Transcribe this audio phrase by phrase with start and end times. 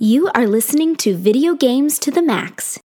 [0.00, 2.78] You are listening to Video Games to the Max.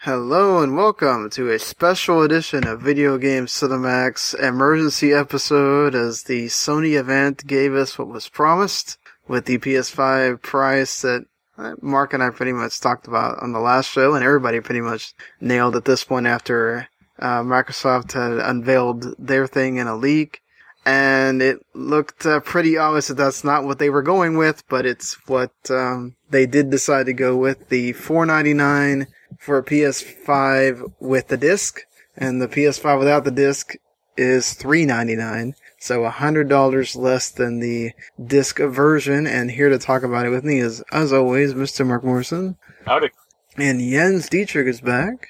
[0.00, 5.94] Hello and welcome to a special edition of Video Games to the Max emergency episode
[5.94, 11.24] as the Sony event gave us what was promised with the PS5 price that
[11.56, 14.82] uh, Marc and I pretty much talked about on the last show and everybody pretty
[14.82, 20.42] much nailed at this point after uh, Microsoft had unveiled their thing in a leak
[20.88, 24.86] and it looked uh, pretty obvious that that's not what they were going with, but
[24.86, 29.06] it's what um, they did decide to go with the 499
[29.38, 31.80] for a PS5 with the disc,
[32.16, 33.74] and the PS5 without the disc
[34.16, 35.54] is 399.
[35.78, 37.92] So $100 less than the
[38.24, 41.86] disc version, and here to talk about it with me is, as always, Mr.
[41.86, 42.56] Marc Morrison.
[42.86, 43.10] Howdy.
[43.58, 45.28] And Jens Dietrich is back.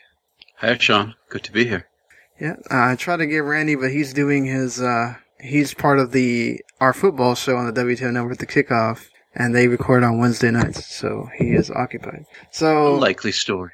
[0.58, 1.16] Hi, Sean.
[1.28, 1.88] Good to be here.
[2.40, 6.60] Yeah, I tried to get Randy, but he's doing his, uh, he's part of the
[6.80, 10.86] our football show on the W2M network, the kickoff, and they record on Wednesday nights,
[10.94, 12.24] so he is occupied.
[12.50, 13.72] So Likely story.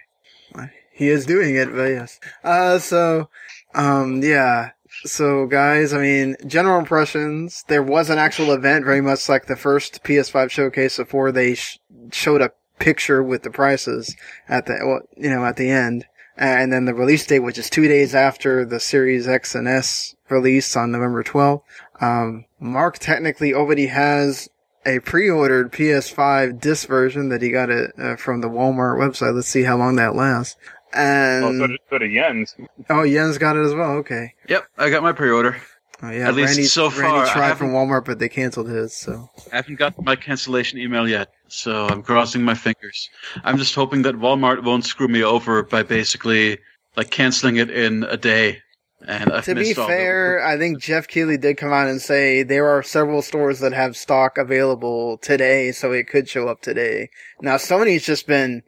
[0.92, 2.20] he is doing it, but yes.
[2.42, 3.28] Uh, so,
[3.74, 4.70] um, yeah.
[5.04, 7.64] So guys, I mean, general impressions.
[7.68, 11.78] There was an actual event, very much like the first PS5 showcase before they sh-
[12.12, 14.16] showed a picture with the prices
[14.48, 16.06] at the, well, you know, at the end.
[16.36, 20.14] And then the release date, which is two days after the Series X and S
[20.28, 21.62] release on November 12th.
[22.00, 24.48] Um, Marc technically already has
[24.86, 29.34] a pre-ordered PS5 disc version that he got it uh, from the Walmart website.
[29.34, 30.56] Let's see how long that lasts.
[30.92, 32.54] And Oh, so did, so did Jens.
[32.90, 33.92] oh, Jens got it as well.
[33.98, 34.34] Okay.
[34.48, 35.56] Yep, I got my pre-order.
[36.04, 36.28] Oh yeah.
[36.28, 38.92] At least Randy, so far, I tried haven't- from Walmart, but they canceled his.
[38.94, 43.08] So I haven't got my cancellation email yet, so I'm crossing my fingers.
[43.42, 46.58] I'm just hoping that Walmart won't screw me over by basically
[46.96, 48.58] like canceling it in a day.
[49.06, 52.00] And I've to be all the- fair, I think Geoff Keighley did come out and
[52.00, 56.60] say there are several stores that have stock available today, so it could show up
[56.62, 57.10] today.
[57.40, 58.62] Now Sony's just been,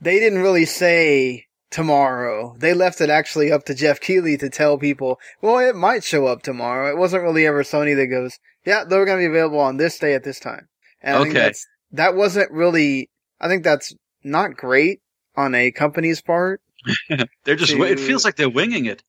[0.00, 2.54] they didn't really say tomorrow.
[2.58, 6.26] They left it actually up to Geoff Keighley to tell people, well, it might show
[6.26, 6.90] up tomorrow.
[6.90, 9.98] It wasn't really ever Sony that goes, yeah, they're going to be available on this
[9.98, 10.68] day at this time.
[11.02, 11.52] And I think Okay.
[11.92, 15.00] that wasn't really, I think that's not great
[15.36, 16.60] on a company's part.
[17.44, 17.72] they're just.
[17.72, 19.02] to- It feels like they're winging it.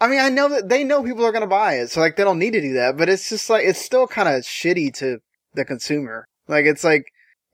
[0.00, 2.16] I mean, I know that they know people are going to buy it, so like
[2.16, 4.94] they don't need to do that, but it's just like, it's still kind of shitty
[4.94, 5.18] to
[5.54, 6.26] the consumer.
[6.48, 7.04] Like, it's like,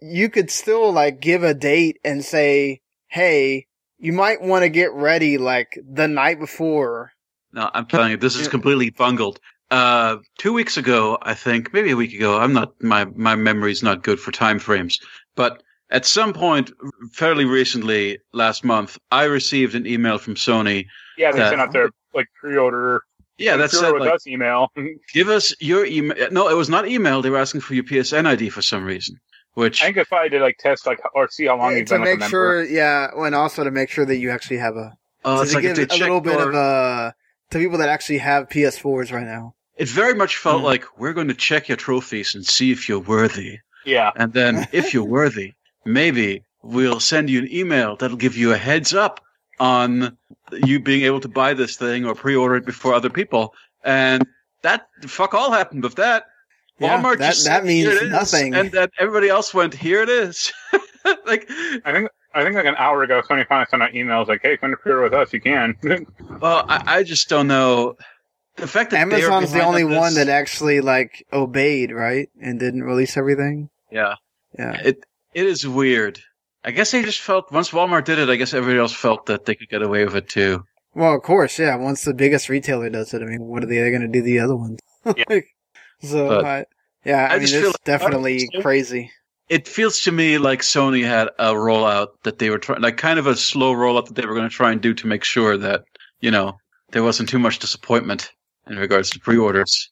[0.00, 3.66] you could still like give a date and say, hey,
[3.98, 7.12] you might want to get ready like the night before.
[7.52, 9.40] No, I'm telling you, this is completely bungled.
[9.70, 12.38] Uh, two weeks ago, I think, maybe a week ago.
[12.38, 15.00] I'm not my my memory's not good for time frames,
[15.34, 16.70] but at some point,
[17.12, 20.86] fairly recently, last month, I received an email from Sony.
[21.16, 23.02] Yeah, they Uh, sent out their like pre-order.
[23.38, 24.68] Yeah, that's pre-order said, with like, us email.
[25.12, 26.30] give us your email.
[26.30, 27.22] No, it was not email.
[27.22, 29.18] They were asking for your PSN ID for some reason.
[29.56, 31.88] Which I think if I did like test like or see how long Yeah, you've
[31.88, 32.30] to been like, a make member.
[32.30, 35.54] sure, yeah, and also to make sure that you actually have a, oh, to it's
[35.54, 37.14] like if give they a little check bit your- of a,
[37.52, 39.54] to people that actually have PS4s right now.
[39.78, 40.64] It very much felt Mm.
[40.64, 44.68] like we're going to check your trophies and see if you're worthy, Yeah, and then
[44.72, 45.54] if you're worthy,
[45.86, 49.20] maybe we'll send you an email that'll give you a heads up
[49.58, 50.18] on
[50.52, 53.54] you being able to buy this thing or pre-order it before other people.
[53.84, 54.26] And
[54.60, 56.26] that fuck all happened with that.
[56.78, 58.54] Yeah, Walmart that- just that said, "Here means it is," nothing.
[58.54, 60.52] and then everybody else went, "Here it is."
[61.26, 61.48] like,
[61.84, 64.52] I think I think like an hour ago, Sony finally sent out emails like, "Hey,
[64.54, 65.74] if you want to pre-order with us, you can."
[66.40, 67.96] well, I, I just don't know.
[68.56, 72.28] The fact that Amazon's the only this- one that actually like obeyed, right?
[72.40, 73.68] And didn't release everything.
[73.90, 74.14] yeah.
[74.58, 74.80] Yeah.
[74.82, 76.18] It it is weird.
[76.64, 79.44] I guess they just felt once Walmart did it, I guess everybody else felt that
[79.44, 80.64] they could get away with it too.
[80.94, 81.76] Well, of course, yeah.
[81.76, 84.38] Once the biggest retailer does it, I mean, what are they going to do the
[84.40, 84.80] other ones?
[85.28, 85.46] Like,
[86.02, 86.64] so, But- I,
[87.04, 89.10] yeah, I, I mean, just it's like- definitely crazy.
[89.48, 93.20] It feels to me like Sony had a rollout that they were trying, like kind
[93.20, 95.56] of a slow rollout that they were going to try and do to make sure
[95.56, 95.82] that
[96.20, 96.54] you know
[96.90, 98.32] there wasn't too much disappointment
[98.68, 99.88] in regards to pre-orders.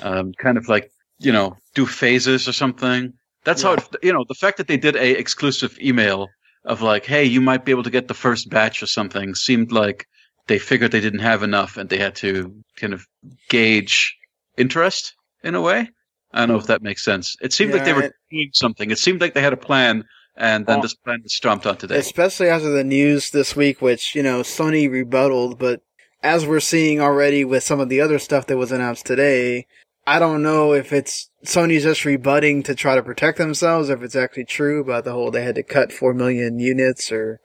[0.00, 3.12] Um, kind of like you know do phases or something.
[3.44, 6.28] That's how it, you know the fact that they did a exclusive email
[6.64, 9.70] of like, hey, you might be able to get the first batch or something seemed
[9.70, 10.06] like
[10.46, 13.06] they figured they didn't have enough and they had to kind of
[13.50, 14.16] gauge
[14.56, 15.14] interest
[15.44, 15.90] in a way.
[16.32, 17.36] I don't know if that makes sense.
[17.40, 18.90] It seemed like they were it- doing something.
[18.90, 20.04] It seemed like they had a plan,
[20.36, 21.96] and then Well- this plan was stomped on today.
[21.96, 25.82] Especially after the news this week, which, you know, Sony rebutted, but
[26.22, 29.66] as we're seeing already with some of the other stuff that was announced today,
[30.06, 34.16] I don't know if it's Sony's just rebutting to try to protect themselves, if it's
[34.16, 37.40] actually true about the whole they had to cut 4 million units or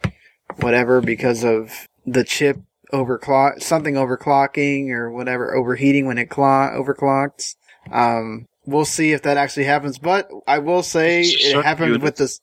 [0.61, 2.57] whatever because of the chip
[2.91, 7.55] overclock, something overclocking or whatever, overheating when it clock, overclocks.
[7.91, 12.39] Um, we'll see if that actually happens, but I will say it happened with this.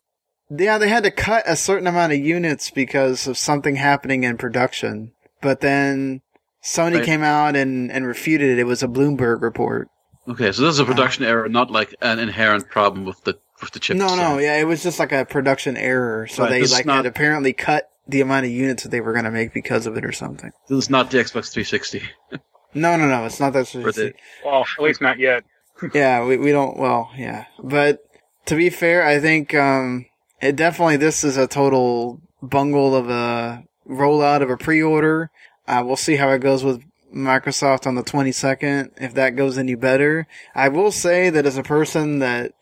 [0.50, 4.36] Yeah, they had to cut a certain amount of units because of something happening in
[4.36, 5.12] production.
[5.42, 6.20] But then
[6.64, 7.04] Sony Right.
[7.04, 8.58] came out and, and refuted it.
[8.60, 9.88] It was a Bloomberg report.
[10.28, 13.70] okay, so this is a production error, not like an inherent problem with the with
[13.72, 13.96] the chip.
[13.96, 14.18] no, design.
[14.18, 16.26] no, yeah, it was just like a production error.
[16.26, 19.12] So Right, they like not- had apparently cut the amount of units that they were
[19.14, 20.50] going to make because of it or something.
[20.68, 22.02] This is not the Xbox 360.
[22.76, 23.74] No, no, no, it's not that.
[23.74, 24.14] Or the-
[24.44, 25.44] Well, at least not yet.
[25.94, 27.46] yeah, we, we don't, well, yeah.
[27.62, 28.00] But
[28.46, 30.06] to be fair, I think, um,
[30.40, 35.30] it definitely, this is a total bungle of a rollout of a pre-order.
[35.66, 36.82] Uh, we'll see how it goes with
[37.14, 40.26] Microsoft on the 22nd, if that goes any better.
[40.54, 42.52] I will say that as a person that,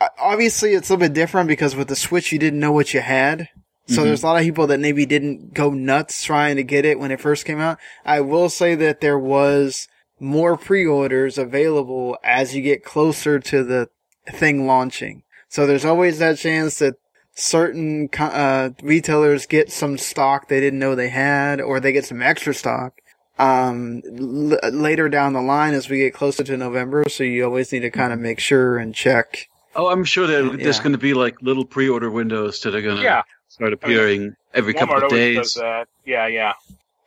[0.00, 2.92] uh, obviously it's a little bit different because with the Switch you didn't know what
[2.94, 3.48] you had.
[3.90, 4.04] So Mhm.
[4.04, 7.10] there's a lot of people that maybe didn't go nuts trying to get it when
[7.10, 7.78] it first came out.
[8.04, 9.88] I will say that there was
[10.20, 13.88] more pre-orders available as you get closer to the
[14.30, 15.22] thing launching.
[15.48, 16.94] So there's always that chance that
[17.34, 22.22] certain uh, retailers get some stock they didn't know they had, or they get some
[22.22, 22.92] extra stock.
[23.38, 27.72] Um, l- later down the line as we get closer to November, so you always
[27.72, 29.48] need to kind of make sure and check.
[29.74, 30.64] Oh, I'm sure that Yeah.
[30.64, 33.22] there's going to be like little pre-order windows that are going to Yeah.
[33.50, 35.60] Start appearing every couple of always does days.
[35.62, 35.88] that.
[36.06, 36.52] Yeah, yeah.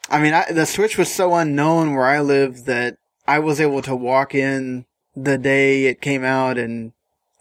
[0.09, 2.97] I mean, I, the Switch was so unknown where I live that
[3.27, 4.85] I was able to walk in
[5.15, 6.91] the day it came out and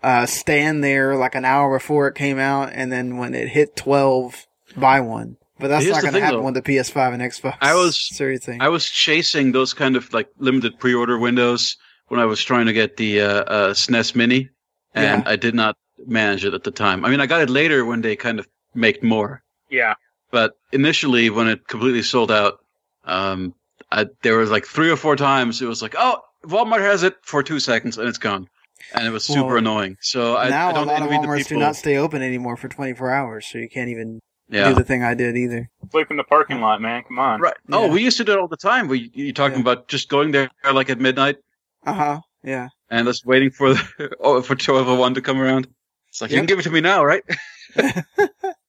[0.03, 3.77] uh, stand there like an hour before it came out, and then when it hit
[3.77, 4.47] twelve,
[4.77, 5.37] buy one.
[5.59, 6.47] But that's Here's not going to happen though.
[6.47, 7.57] with the PS5 and Xbox.
[7.61, 8.61] I was- Series thing.
[8.61, 11.77] I was chasing those kind of like limited pre-order windows
[12.09, 14.49] when I was trying to get the uh, uh, SNES Mini,
[14.95, 15.31] and Yeah.
[15.31, 15.77] I did not
[16.07, 17.05] manage it at the time.
[17.05, 19.95] I mean, I got it later when they kind of make more, Yeah.
[20.31, 22.65] but initially when it completely sold out,
[23.05, 23.55] um,
[23.91, 27.17] I, there was like three or four times it was like, oh, Walmart has it
[27.23, 28.49] for two seconds and it's gone,
[28.95, 29.97] and it was super Well, annoying.
[30.01, 32.23] So I, now I don't a lot of envy the Walmarts do not stay open
[32.23, 34.69] anymore for 24 hours, so you can't even yeah.
[34.71, 35.69] do the thing I did either.
[35.91, 37.03] Sleep in the parking lot, man.
[37.05, 37.41] Come on.
[37.41, 37.55] Right.
[37.71, 37.93] Oh, Yeah.
[37.93, 38.89] we used to do it all the time.
[38.89, 39.73] We you talking Yeah.
[39.73, 41.37] about just going there like at midnight
[41.85, 42.21] Uh huh.
[42.43, 42.69] Yeah.
[42.91, 45.69] and just waiting for the, oh, for twelve oh one to come around.
[46.09, 47.23] It's like you can give it to me now, right?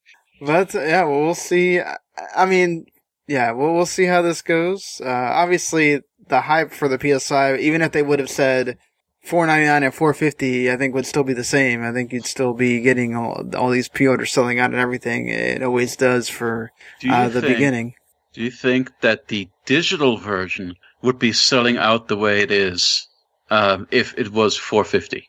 [0.45, 1.79] But yeah, well, we'll see.
[1.79, 1.97] I-
[2.35, 2.85] I mean,
[3.27, 5.01] yeah, well, we'll see how this goes.
[5.03, 8.77] Uh, obviously, the hype for the PS5, even if they would have said
[9.23, 11.83] four ninety nine and four fifty, I think would still be the same.
[11.83, 15.27] I think you'd still be getting all all these pre orders selling out and everything.
[15.29, 17.93] It always does for Do uh, the think, beginning.
[18.33, 23.07] Do you think that the digital version would be selling out the way it is
[23.49, 25.27] um, if it was four fifty?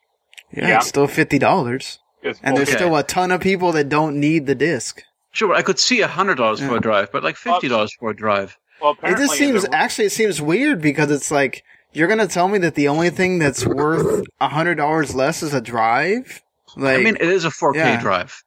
[0.52, 0.76] Yeah, Yeah.
[0.78, 4.47] it's still fifty dollars, It's and there's still a ton of people that don't need
[4.47, 5.03] the disc.
[5.32, 8.17] Sure, I could see hundred dollars for a drive, but like fifty dollars for a
[8.17, 8.56] drive.
[8.81, 12.59] well, It just seems actually it seems weird because it's like you're gonna tell me
[12.59, 16.41] that the only thing that's worth a hundred dollars less is a drive.
[16.76, 18.00] Like, I mean, it is a 4K yeah.
[18.00, 18.43] drive.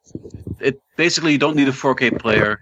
[0.60, 2.60] It basically you don't need a 4K player.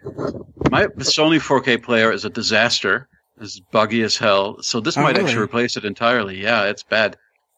[0.70, 3.08] My Sony 4K player is a disaster.
[3.42, 4.62] It's buggy as hell.
[4.62, 5.30] So this Oh, might really?
[5.30, 6.40] actually replace it entirely.
[6.40, 7.18] Yeah, it's bad.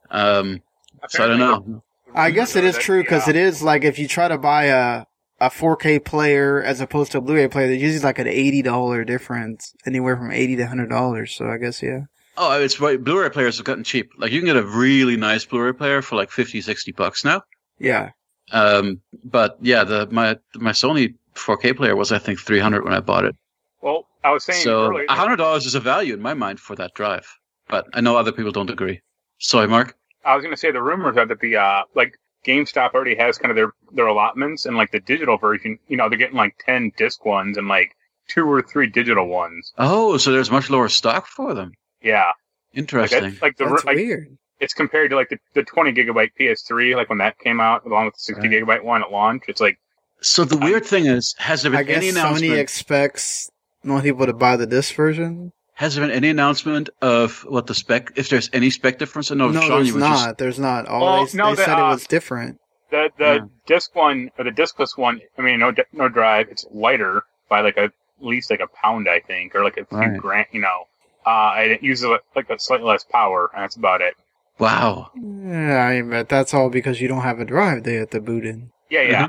[0.09, 0.61] Um,
[1.09, 1.83] so I don't know.
[2.17, 4.27] The I guess it rumors is true because yeah, it is like if you try
[4.27, 5.05] to buy a
[5.39, 9.03] a 4K player as opposed to a Blu-ray player, there's usually like an eighty dollar
[9.03, 11.35] difference, anywhere from eighty to hundred dollars.
[11.35, 12.01] So I guess yeah.
[12.37, 13.03] Oh, it's right.
[13.03, 14.09] Blu-ray players have gotten cheap.
[14.17, 17.41] Like you can get a really nice Blu-ray player for like 50, 60 bucks now.
[17.79, 18.11] Yeah.
[18.51, 22.99] Um, but yeah, the my my Sony 4K player was I think 300 when I
[22.99, 23.35] bought it.
[23.81, 25.05] Well, I was saying So earlier.
[25.09, 27.27] hundred dollars is a value in my mind for that drive.
[27.67, 29.01] But I know other people don't agree.
[29.39, 29.95] Sorry, Marc.
[30.25, 32.13] I was going to say the rumors are that the uh, like
[32.45, 36.09] GameStop already has kind of their their allotments, and like the digital version, you know,
[36.09, 37.91] they're getting like ten disc ones and like
[38.29, 39.71] two or three digital ones.
[39.77, 41.71] Oh, so there's much lower stock for them.
[42.01, 42.33] Yeah, like,
[42.73, 43.21] Interesting.
[43.31, 44.37] that- like the That's like, weird.
[44.59, 48.05] it's compared to like the, the twenty gigabyte PS3, like when that came out along
[48.05, 48.63] with the sixty Right.
[48.63, 49.43] gigabyte one at launch.
[49.47, 49.77] It's like
[50.21, 52.53] So the weird thing is, has there I guess any Sony announcement?
[52.59, 53.49] expects
[53.83, 55.51] more people to buy the disc version.
[55.77, 58.11] Has there been any announcement of what the spec?
[58.15, 59.31] If there's any spec difference?
[59.31, 60.25] I know no, Sony there's not.
[60.27, 60.87] just There's not.
[60.87, 62.57] All Well, they, no, they the, said it uh, was different.
[62.89, 63.39] the the Yeah.
[63.67, 65.21] disc one or the discless one.
[65.37, 66.47] I mean, no no drive.
[66.49, 69.85] It's lighter by like a, at least like a pound, I think, or like a
[69.85, 70.17] few Right.
[70.19, 70.47] grand.
[70.51, 70.87] You know,
[71.25, 74.15] uh, and it uses like a slightly less power, and that's about it.
[74.59, 75.11] Wow.
[75.15, 78.19] Yeah, I mean, but that's all because you don't have a drive they have to
[78.21, 78.71] boot in.
[78.89, 79.27] Yeah, yeah.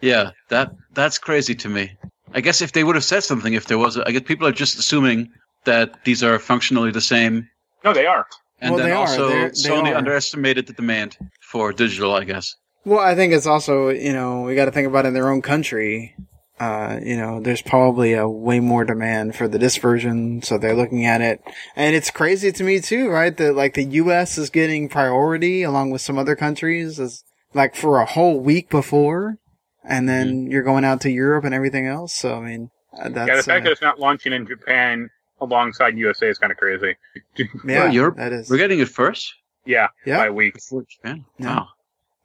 [0.00, 1.92] Yeah, that that's crazy to me.
[2.32, 4.46] I guess if they would have said something, if there was, a, I guess people
[4.46, 5.28] are just assuming
[5.64, 7.48] that these are functionally the same,
[7.84, 8.26] No, they are.
[8.60, 8.98] and Well, then they are.
[9.00, 9.96] also They're- they Sony are.
[9.96, 12.14] underestimated the demand for digital.
[12.14, 12.54] I guess.
[12.84, 15.42] Well, I think it's also, you know, we got to think about in their own
[15.42, 16.14] country.
[16.58, 20.74] Uh, you know, there's probably a way more demand for the disc version, so they're
[20.74, 21.40] looking at it.
[21.74, 23.34] And it's crazy to me too, right?
[23.36, 24.36] That like the U.S.
[24.36, 27.24] is getting priority along with some other countries, as
[27.54, 29.38] like for a whole week before,
[29.84, 32.14] and then you're going out to Europe and everything else.
[32.14, 35.08] So I mean, uh, that's yeah, the fact uh, that it's not launching in Japan
[35.40, 36.96] alongside USA is kind of crazy.
[37.36, 39.34] yeah, Well, Europe- that is We're getting it first.
[39.66, 40.54] Yeah, yeah, by a week.
[40.54, 41.24] Before Japan.
[41.38, 41.46] Yeah.
[41.56, 41.68] Wow,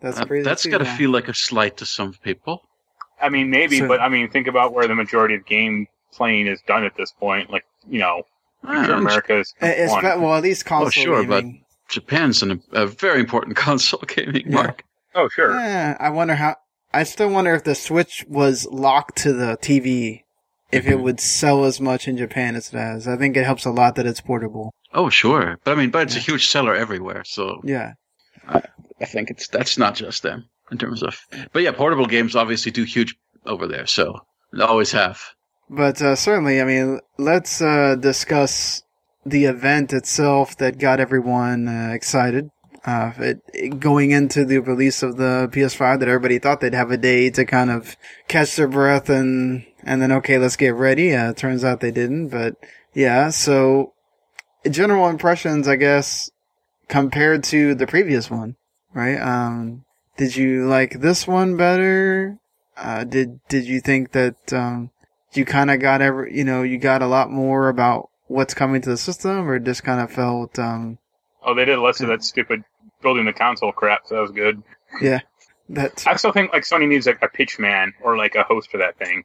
[0.02, 0.44] that's That- crazy.
[0.44, 2.62] that's too, got to feel like a slight to some people.
[3.22, 6.48] I mean, maybe, So- but I mean, think about where the majority of game playing
[6.48, 7.50] is done at this point.
[7.50, 8.24] Like, you know,
[8.64, 10.02] Ah, sure America is Uh, It's one.
[10.02, 11.46] be- well, at least console Oh, sure, but-
[11.88, 14.56] Japan's an, a very important console gaming Yeah.
[14.56, 14.86] market.
[15.14, 15.52] Oh, sure.
[15.60, 16.56] Yeah, I wonder how.
[16.94, 20.24] I still wonder if the Switch was locked to the TV,
[20.72, 21.02] if it Mhm.
[21.04, 23.08] would sell as much in Japan as it has.
[23.08, 24.74] I think it helps a lot that it's portable.
[24.94, 27.94] Oh, sure, but I mean, but it's a huge seller everywhere, so Yeah,
[28.48, 31.20] I think it's that's not just them in terms of.
[31.54, 34.20] But yeah, portable games obviously do huge over there, so
[34.54, 35.22] they always have.
[35.70, 38.84] but uh, certainly, I mean, let's uh, discuss
[39.26, 42.50] the event itself that got everyone uh, excited.
[42.86, 46.92] Uh, it, it- going into the release of the PS5, that everybody thought they'd have
[46.92, 47.96] a day to kind of
[48.28, 51.16] catch their breath and and then okay, let's get ready.
[51.16, 52.56] Uh, turns out they didn't, but
[52.94, 53.30] yeah.
[53.30, 53.94] So,
[54.70, 56.30] general impressions, I guess,
[56.88, 58.56] compared to the previous one,
[58.94, 59.18] right?
[59.18, 59.86] Um,
[60.18, 62.38] did you like this one better?
[62.76, 64.92] Uh, did did you think that um,
[65.34, 68.82] you kind of got every, you know, you got a lot more about what's coming
[68.82, 70.98] to the system, or just kind of felt, um,
[71.44, 72.64] Oh, they did less of that stupid
[73.02, 74.64] building the console crap, so that was good.
[75.00, 75.20] Yeah.
[75.70, 78.70] That I still think like Sony needs like a pitch man or like a host
[78.72, 79.24] for that thing.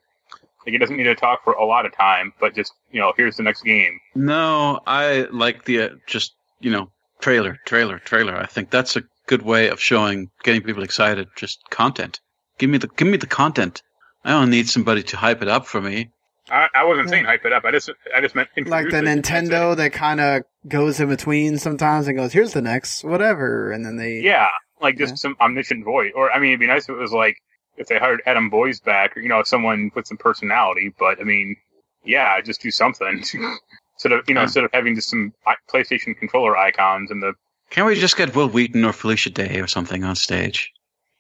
[0.67, 3.13] Like it doesn't need to talk for a lot of time, but just you know,
[3.17, 3.99] here's the next game.
[4.15, 6.91] No, I like the uh, just you know
[7.21, 8.37] trailer, trailer, trailer.
[8.37, 11.29] I think that's a good way of showing, getting people excited.
[11.37, 12.21] Just content.
[12.59, 13.83] Give me the give me the content.
[14.25, 16.11] I don't need somebody to hype it up for me.
[16.51, 17.11] I, I wasn't Yeah.
[17.13, 17.65] saying hype it up.
[17.65, 19.05] I just I just meant like the it.
[19.05, 23.85] Nintendo that kind of goes in between sometimes and goes, "Here's the next whatever," and
[23.85, 24.49] then they Yeah,
[24.81, 25.17] like just Yeah.
[25.17, 26.13] some omniscient voice.
[26.15, 27.37] Or I mean, it'd be nice if it was like
[27.81, 30.95] if they hired Adam Boyes back, or you know, someone with some personality.
[30.99, 31.57] But I mean,
[32.05, 33.19] yeah, just do something.
[33.95, 34.45] instead of you know, Yeah.
[34.45, 35.33] instead of having just some
[35.69, 37.33] PlayStation controller icons and the
[37.71, 40.71] Can't we just get Wil Wheaton or Felicia Day or something on stage?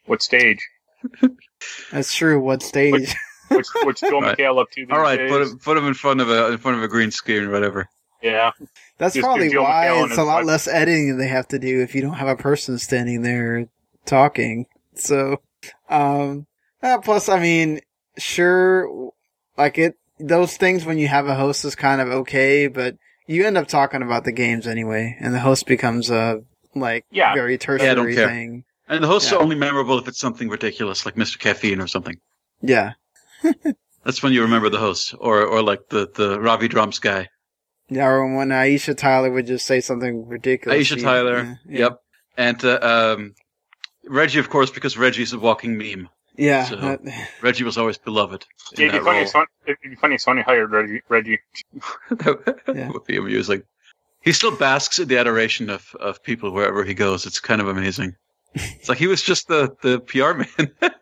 [0.06, 0.60] what stage,
[1.92, 2.40] That's true.
[2.40, 3.14] What stage?
[3.50, 4.38] which which Joel Right.
[4.38, 5.30] McHale up to these All right, days.
[5.30, 7.50] put him put him in front of a in front of a green screen or
[7.50, 7.88] whatever.
[8.22, 8.50] Yeah,
[8.98, 11.58] That's Just probably Joe why McHale it's a lot his- less editing they have to
[11.58, 13.66] do if you don't have a person standing there
[14.04, 14.66] talking.
[14.94, 15.40] So,
[15.88, 16.46] um,
[16.82, 17.80] uh, plus, I mean,
[18.18, 19.10] sure,
[19.56, 22.96] like it, those things when you have a host is kind of okay, but
[23.26, 26.42] you end up talking about the games anyway, and the host becomes a,
[26.74, 27.34] like, Yeah.
[27.34, 28.64] very tertiary don't thing.
[28.88, 29.38] And the hosts Yeah.
[29.38, 31.38] are only memorable if it's something ridiculous, like Mr.
[31.38, 32.16] Caffeine or something.
[32.60, 32.94] Yeah.
[34.04, 37.28] That's when you remember the host, or or like the the Ravi Drums guy,
[37.88, 40.78] Yeah, or when Aisha Tyler would just say something ridiculous.
[40.78, 41.36] Aisha you- Tyler.
[41.38, 41.78] yeah, yeah.
[41.78, 41.98] Yep,
[42.38, 42.78] and uh,
[43.16, 43.34] um,
[44.06, 46.08] Reggie, of course, because Reggie's a walking meme.
[46.40, 46.64] Yeah.
[46.64, 47.00] So- that-
[47.42, 48.46] Reggie was always beloved.
[48.76, 49.18] Yeah, it'd be funny.
[49.18, 49.26] role.
[49.26, 51.02] If Sony, it'd be funny if Sony hired Reggie.
[51.08, 51.38] Reggie.
[52.10, 52.90] that Yeah.
[52.92, 53.62] would be amusing.
[54.22, 57.24] He still basks in the adoration of, of people wherever he goes.
[57.26, 58.16] It's kind of amazing.
[58.54, 60.92] It's like he was just the, the PR man.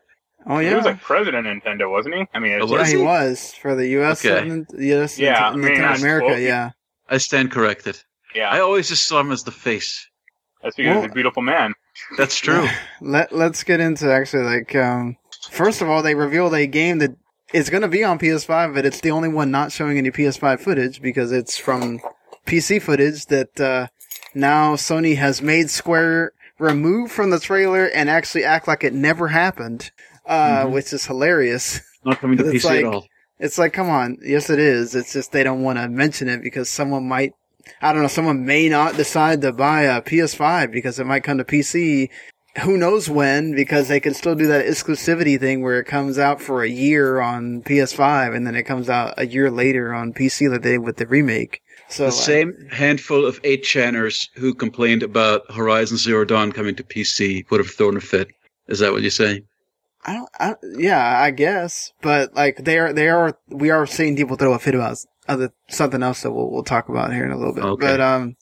[0.47, 2.25] oh, yeah, He was like president of Nintendo, wasn't he?
[2.33, 3.03] I mean, it's Oh, yeah, he he?
[3.03, 4.23] was for the U.S.
[4.25, 4.47] Okay.
[4.47, 5.17] and U.S.
[5.19, 6.27] Yeah, I and mean, America.
[6.27, 6.71] well, yeah,
[7.09, 8.01] I stand corrected.
[8.35, 8.49] yeah.
[8.49, 10.07] I always just saw him as the face.
[10.63, 11.73] That's because Well- he's a beautiful man.
[12.17, 12.67] That's true.
[13.01, 15.17] Let Let's get into actually like um.
[15.51, 17.15] First of all, they revealed a game that
[17.53, 20.59] is going to be on PS5, but it's the only one not showing any PS5
[20.59, 21.99] footage because it's from
[22.45, 23.87] PC footage that uh,
[24.33, 29.29] now Sony has made Square remove from the trailer and actually act like it never
[29.29, 29.91] happened,
[30.25, 30.71] uh, Mhm.
[30.71, 31.81] which is hilarious.
[32.05, 33.07] Not coming to PC like- at all.
[33.39, 34.17] It's like, come on.
[34.21, 34.93] Yes, it is.
[34.95, 37.33] It's just they don't want to mention it because someone might,
[37.81, 41.37] I don't know, someone may not decide to buy a PS5 because it might come
[41.37, 42.09] to PC.
[42.63, 43.55] Who knows when?
[43.55, 47.19] Because they can still do that exclusivity thing where it comes out for a year
[47.19, 50.97] on PS5 and then it comes out a year later on PC they did with
[50.97, 51.61] the remake.
[51.89, 56.83] So The same handful of 8 channers who complained about Horizon Zero Dawn coming to
[56.83, 58.29] PC would have thrown a fit.
[58.67, 59.43] Is that what you're saying?
[60.05, 64.15] I don't, I, yeah, I guess, but like they are, they are, we are seeing
[64.15, 64.97] people throw a fit about
[65.29, 67.63] other something else that we'll we'll talk about here in a little bit.
[67.63, 67.87] Okay.
[67.87, 68.35] But um,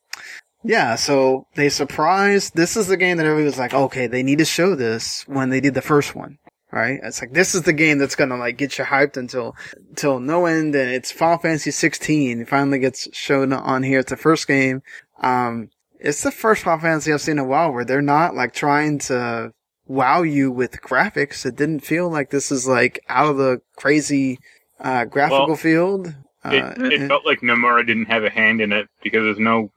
[0.64, 2.56] Yeah, so they surprised.
[2.56, 5.50] This is the game that everybody was like, okay, they need to show this when
[5.50, 6.40] they did the first one,
[6.72, 7.00] right?
[7.04, 9.56] It's like this is the game that's gonna like get you hyped until
[9.90, 12.42] until no end, and it's Final Fantasy 16.
[12.42, 14.00] It finally gets shown on here.
[14.00, 14.82] It's the first game.
[15.22, 18.54] Um, it's the first Final Fantasy I've seen in a while where they're not like
[18.54, 19.54] trying to
[19.86, 21.46] wow you with graphics.
[21.46, 24.40] It didn't feel like this is like out of the crazy
[24.80, 26.16] uh, graphical Well, field.
[26.44, 29.72] Uh, It, it felt like Nomura didn't have a hand in it because there's no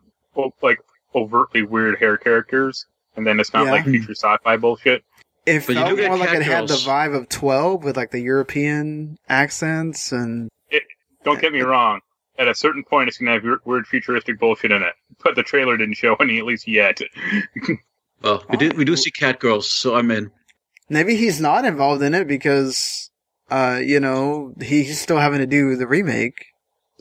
[0.63, 0.79] like
[1.15, 3.73] overtly weird hair characters, and then it's not Yeah.
[3.73, 5.03] like future sci-fi bullshit.
[5.47, 7.97] It But you felt do get more like it had the vibe of 12 with
[7.97, 10.49] like the European accents and
[11.25, 12.01] Don't get me wrong.
[12.39, 14.95] At a certain point, it's gonna have weird, weird futuristic bullshit in it,
[15.25, 17.01] but the trailer didn't show any, at least yet.
[18.23, 20.31] Well, we do we do see Catgirls, so I'm in.
[20.91, 23.11] maybe he's not involved in it because,
[23.51, 26.50] uh, you know, he's still having to do the remake.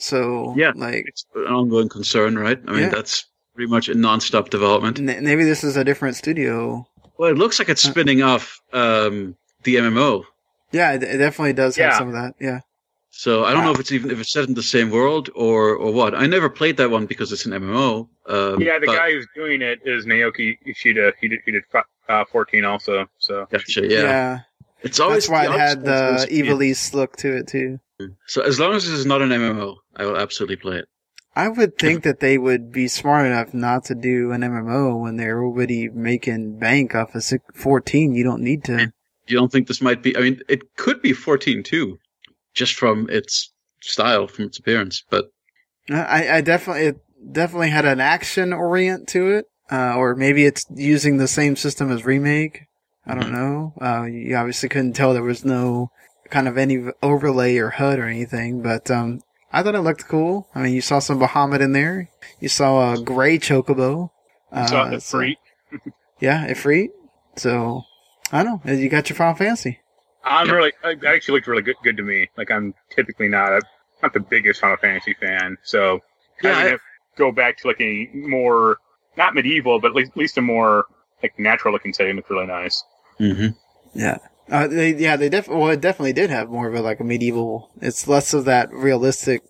[0.02, 0.72] So, Yeah.
[0.76, 2.60] like, It's an ongoing concern, right?
[2.68, 2.90] I mean, Yeah.
[2.90, 3.26] that's
[3.56, 5.00] pretty much in non-stop development.
[5.00, 6.86] n- maybe this is a different studio.
[7.18, 10.24] Well, it looks like it's Uh, spinning off um, the MMO.
[10.72, 11.98] Yeah, it, it definitely does have Yeah.
[11.98, 12.36] some of that.
[12.40, 12.60] Yeah.
[13.12, 13.74] So I don't know Ah.
[13.74, 16.14] if it's even if it's set in the same world or or what.
[16.16, 18.08] I never played that one because it's an MMO.
[18.28, 21.12] Um, yeah, the but- guy who's doing it is Naoki Yoshida.
[21.20, 21.64] He did, he did
[22.08, 23.08] uh, 14 also.
[23.18, 23.86] So Gotcha.
[23.88, 24.40] Yeah.
[24.84, 27.80] It's always That's why it had the obstacles is- Ivalice look to it too.
[28.28, 30.86] So as long as this is not an MMO, I will absolutely play it.
[31.36, 35.16] I would think that they would be smart enough not to do an MMO when
[35.18, 38.14] they're already making bank off of 14.
[38.14, 38.92] You don't need to.
[39.28, 40.18] You don't think this might be?
[40.18, 42.00] I mean, it could be 14 too,
[42.54, 43.52] just from its
[43.82, 45.04] style, from its appearance.
[45.10, 45.26] But
[45.90, 46.98] I, I definitely, it
[47.32, 49.46] definitely had an action orient to it.
[49.72, 52.64] Uh, or maybe it's using the same system as remake.
[53.06, 53.32] I don't Mhm.
[53.32, 53.74] know.
[53.80, 55.92] Uh, you obviously couldn't tell there was no
[56.30, 59.22] kind of any overlay or HUD or anything, but, um,
[59.52, 60.48] I thought it looked cool.
[60.54, 62.10] I mean, you saw some Bahamut in there.
[62.40, 64.12] You saw a gray chocobo.
[64.52, 65.38] Uh, so it's so- free.
[66.20, 66.90] Yeah, Ifrit.
[67.36, 67.84] So,
[68.32, 68.74] I don't know.
[68.74, 69.80] You got your Final Fantasy.
[70.24, 70.56] I'm Yep.
[70.56, 70.74] really.
[70.84, 72.30] It actually looked really good, good to me.
[72.38, 73.62] Like I'm typically not a
[74.04, 76.00] not the biggest Final Fantasy fan, so
[76.44, 76.82] Yeah, having I- it
[77.18, 78.78] go back to like a more
[79.18, 80.86] not medieval, but at least, at least a more
[81.24, 82.84] like natural looking setting looked really nice.
[83.20, 83.56] Mhm.
[83.94, 84.18] Yeah.
[84.50, 87.04] Uh, they, yeah, they definitely, well, it definitely did have more of a, like a
[87.04, 89.44] medieval, it's less of that realistic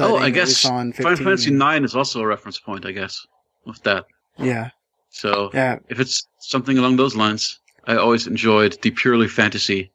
[0.00, 3.26] oh, I guess saw in Final Fantasy Nine is also a reference point, I guess,
[3.64, 4.06] with that.
[4.38, 4.70] Yeah.
[5.10, 5.78] So Yeah.
[5.88, 9.92] if it's something along those lines, I always enjoyed the purely fantasy.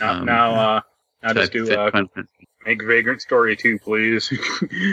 [0.00, 0.80] Now, Um, now, uh,
[1.22, 2.04] now just type do fit uh,
[2.66, 4.32] make Vagrant Story too, please.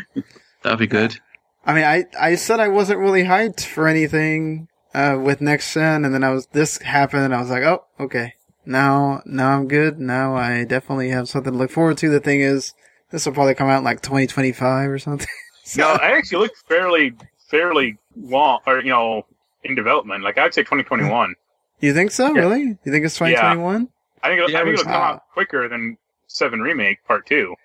[0.61, 1.17] That'd be good.
[1.65, 6.05] I mean, I, I said I wasn't really hyped for anything, uh, with next gen,
[6.05, 8.34] and then I was, this happened, and I was like, oh, okay.
[8.65, 9.99] Now, now I'm good.
[9.99, 12.09] Now I definitely have something to look forward to.
[12.09, 12.73] The thing is,
[13.11, 15.27] this will probably come out in like 2025 or something.
[15.63, 17.13] so, no, I actually look fairly
[17.49, 19.25] fairly long, or you know,
[19.63, 20.23] in development.
[20.23, 21.35] Like I'd say 2021.
[21.79, 22.33] you think so?
[22.33, 22.41] Yeah.
[22.41, 22.61] Really?
[22.61, 23.89] You think it's 2021?
[24.23, 25.97] I think it'll, Yeah, I think it it'll was- come out quicker than
[26.27, 27.55] Seven Remake Part Two.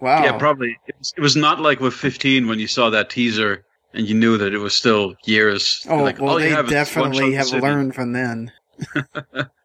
[0.00, 0.24] Wow.
[0.24, 0.78] Yeah, probably.
[0.86, 4.14] It was, it was not like with 15 when you saw that teaser and you
[4.14, 5.84] knew that it was still years.
[5.90, 8.52] Oh, like, well, all you they have is this one definitely have learned from then.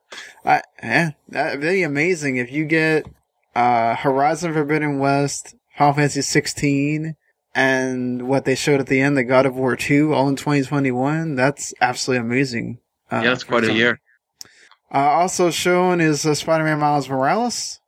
[0.46, 3.06] I, yeah, that'd be amazing if you get
[3.56, 7.16] uh, Horizon Forbidden West, Final Fantasy 16,
[7.56, 11.36] and what they showed at the end, the God of War 2, all in 2021.
[11.36, 12.80] That's absolutely amazing.
[13.12, 14.00] Uh, Yeah, that's quite a year.
[14.94, 17.80] Uh, also shown is uh, Spider-Man Miles Morales,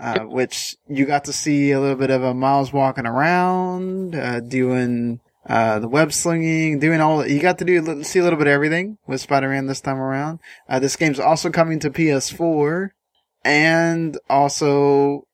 [0.00, 0.28] uh, Yep.
[0.28, 5.20] which you got to see a little bit of a Miles walking around, uh, doing
[5.48, 7.26] uh, the web slinging, doing all.
[7.26, 10.40] You got to do see a little bit of everything with Spider-Man this time around.
[10.68, 12.90] Uh, this game's also coming to PS4,
[13.44, 15.26] and also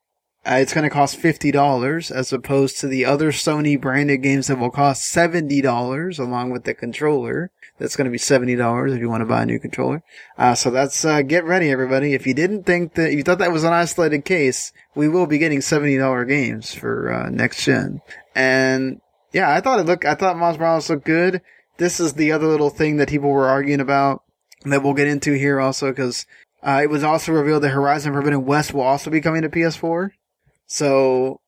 [0.44, 4.48] uh, it's going to cost fifty dollars as opposed to the other Sony branded games
[4.48, 7.50] that will cost seventy dollars along with the controller.
[7.78, 10.02] That's going to be seventy dollars if you want to buy a new controller.
[10.36, 12.12] Uh, so that's, uh, get ready everybody.
[12.12, 15.38] If you didn't think that, you thought that was an isolated case, we will be
[15.38, 18.00] getting $70 games for, uh, next gen.
[18.34, 19.00] And
[19.32, 21.40] yeah, I thought it looked, I thought Miles Morales looked good.
[21.78, 24.22] This is the other little thing that people were arguing about
[24.64, 26.26] that we'll get into here also because,
[26.62, 30.10] uh, it was also revealed that Horizon Forbidden West will also be coming to PS4.
[30.66, 31.40] So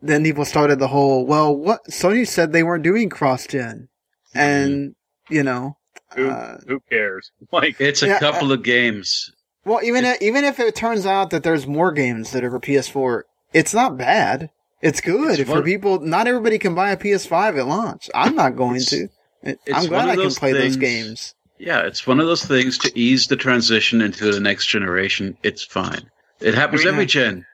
[0.00, 3.88] then people started the whole, well, what, Sony said they weren't doing cross gen.
[4.34, 4.94] And,
[5.30, 5.76] you know,
[6.14, 7.30] Who uh, who cares?
[7.52, 9.32] Like It's a Yeah, couple of games.
[9.64, 12.60] Well, even if, even if it turns out that there's more games that are for
[12.60, 14.50] PS4, it's not bad.
[14.84, 16.00] It's good It's for one- people.
[16.00, 18.10] Not everybody can buy a PS5 at launch.
[18.14, 19.08] I'm not going It's- to.
[19.42, 21.34] it's I'm glad one I can those play those games.
[21.58, 25.36] Yeah, it's one of those things to ease the transition into the next generation.
[25.42, 26.10] It's fine.
[26.40, 27.46] It happens I mean, every gen.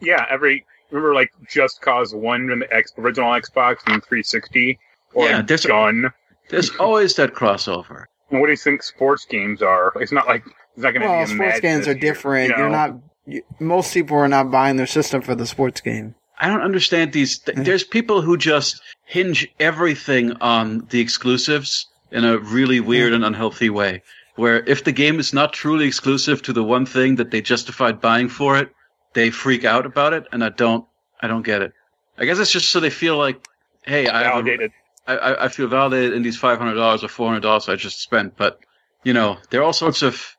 [0.00, 4.78] yeah, every remember like Just Cause One when the X, original Xbox and 360
[5.12, 6.10] or Yeah, there's a- Gun.
[6.48, 8.04] There's always that crossover.
[8.30, 9.92] And what do you think sports games are?
[9.96, 11.34] It's not like it's not going to Well, be.
[11.34, 12.56] sports games are different.
[12.56, 12.94] You're not.
[13.26, 16.14] You, most people are not buying their system for the sports game.
[16.40, 17.38] I don't understand these.
[17.38, 23.24] Th- there's people who just hinge everything on the exclusives in a really weird and
[23.24, 24.02] unhealthy way.
[24.36, 28.00] Where if the game is not truly exclusive to the one thing that they justified
[28.00, 28.72] buying for it,
[29.14, 30.84] they freak out about it, and I don't.
[31.20, 31.72] I don't get it.
[32.16, 33.44] I guess it's just so they feel like,
[33.84, 34.70] hey, I validated.
[35.08, 37.74] I, I I feel validated in these five hundred dollars or four hundred dollars I
[37.74, 38.36] just spent.
[38.36, 38.60] But
[39.02, 40.36] you know, there are all sorts of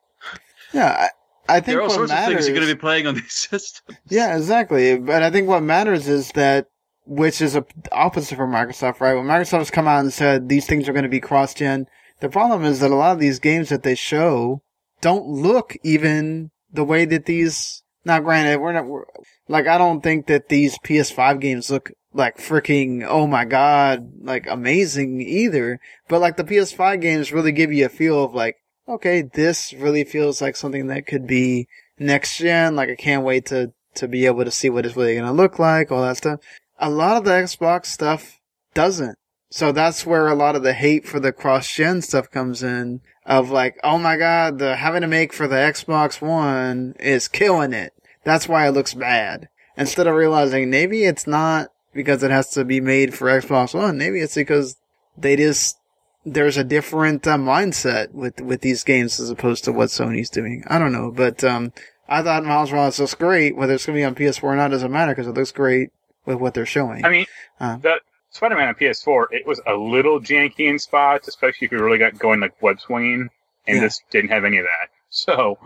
[0.72, 1.10] Yeah,
[1.50, 2.28] I, think there are all what sorts matters.
[2.28, 3.98] of things you're going to be playing on these systems.
[4.10, 4.98] Yeah, exactly.
[4.98, 6.68] But I think what matters is that,
[7.06, 9.16] which is a opposite for Microsoft, right?
[9.16, 11.88] When Microsoft has come out and said these things are going to be cross-gen,
[12.20, 14.62] the problem is that a lot of these games that they show
[15.02, 17.84] don't look even the way that these.
[18.06, 19.06] Now, granted, we're not we're,
[19.48, 24.48] like I don't think that these PS5 games look like freaking oh my god like
[24.48, 25.80] amazing either.
[26.08, 28.58] But like the PS5 games really give you a feel of like
[28.90, 32.76] okay, this really feels like something that could be next gen.
[32.76, 35.60] Like I can't wait to to be able to see what it's really gonna look
[35.60, 36.40] like, all that stuff.
[36.80, 38.40] A lot of the Xbox stuff
[38.74, 39.18] doesn't.
[39.52, 43.02] So that's where a lot of the hate for the cross gen stuff comes in.
[43.26, 47.74] Of like, oh my god, the having to make for the Xbox One is killing
[47.74, 47.94] it.
[48.24, 49.50] That's why it looks bad.
[49.78, 53.98] Instead of realizing maybe it's not because it has to be made for Xbox One.
[53.98, 54.78] Maybe it's because
[55.18, 55.79] they just
[56.26, 60.64] there's a different uh, mindset with with these games as opposed to what Sony's doing.
[60.68, 61.72] I don't know, but um,
[62.08, 63.56] I thought Miles Morales looks great.
[63.56, 65.92] Whether it's going to be on PS4 or not doesn't matter because it looks great
[66.26, 67.06] with what they're showing.
[67.06, 67.26] I mean,
[67.60, 67.78] Uh.
[67.78, 68.00] the
[68.32, 72.18] Spider-Man on PS4, it was a little janky in spots, especially if you really got
[72.20, 73.30] going like web swinging,
[73.68, 73.82] and Yeah.
[73.82, 74.90] this didn't have any of that.
[75.10, 75.58] So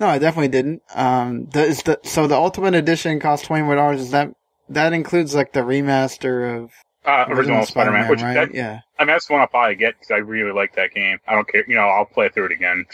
[0.00, 0.82] no, I definitely didn't.
[0.94, 4.00] Um, the, is the so the Ultimate Edition costs twenty more dollars.
[4.00, 4.30] Is that
[4.68, 6.72] that includes like the remaster of
[7.04, 8.34] uh, original, Spider-Man, which right?
[8.34, 8.80] that, yeah.
[8.98, 11.18] I mean that's the one I'll probably get because I really like that game.
[11.26, 12.84] I don't care, you know, I'll play through it again.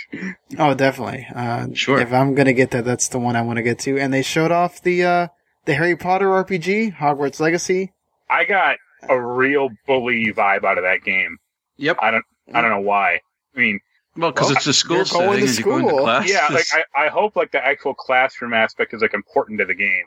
[0.58, 1.26] Oh, definitely.
[1.34, 1.98] Uh, Sure.
[2.00, 3.98] If I'm gonna get that, that's the one I want to get to.
[3.98, 5.28] And they showed off the uh
[5.64, 7.92] the Harry Potter RPG, Hogwarts Legacy.
[8.28, 8.76] I got
[9.08, 11.38] a real bully vibe out of that game.
[11.78, 11.96] Yep.
[12.00, 13.20] I don't, I don't know why.
[13.54, 13.80] I mean,
[14.16, 16.00] Well, because Well, it's a school you're setting going to and you're going to school.
[16.04, 16.30] class.
[16.30, 19.74] yeah, like I, I hope like the actual classroom aspect is like important to the
[19.74, 20.04] game.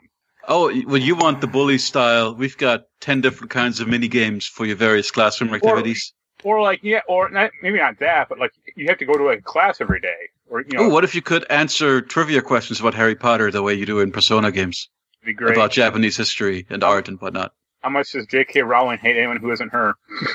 [0.48, 2.34] Oh, well, you want the bully style?
[2.34, 6.12] We've got ten different kinds of mini games for your various classroom activities.
[6.42, 9.28] Or like, yeah, or not, maybe not that, but like you have to go to
[9.28, 12.80] a class every day, or you know, Oh, what if you could answer trivia questions
[12.80, 14.88] about Harry Potter the way you do in Persona games
[15.24, 15.56] be great.
[15.56, 17.52] about Japanese history and art and whatnot?
[17.88, 18.60] How much does J.K.
[18.64, 19.94] Rowling hate anyone who isn't her?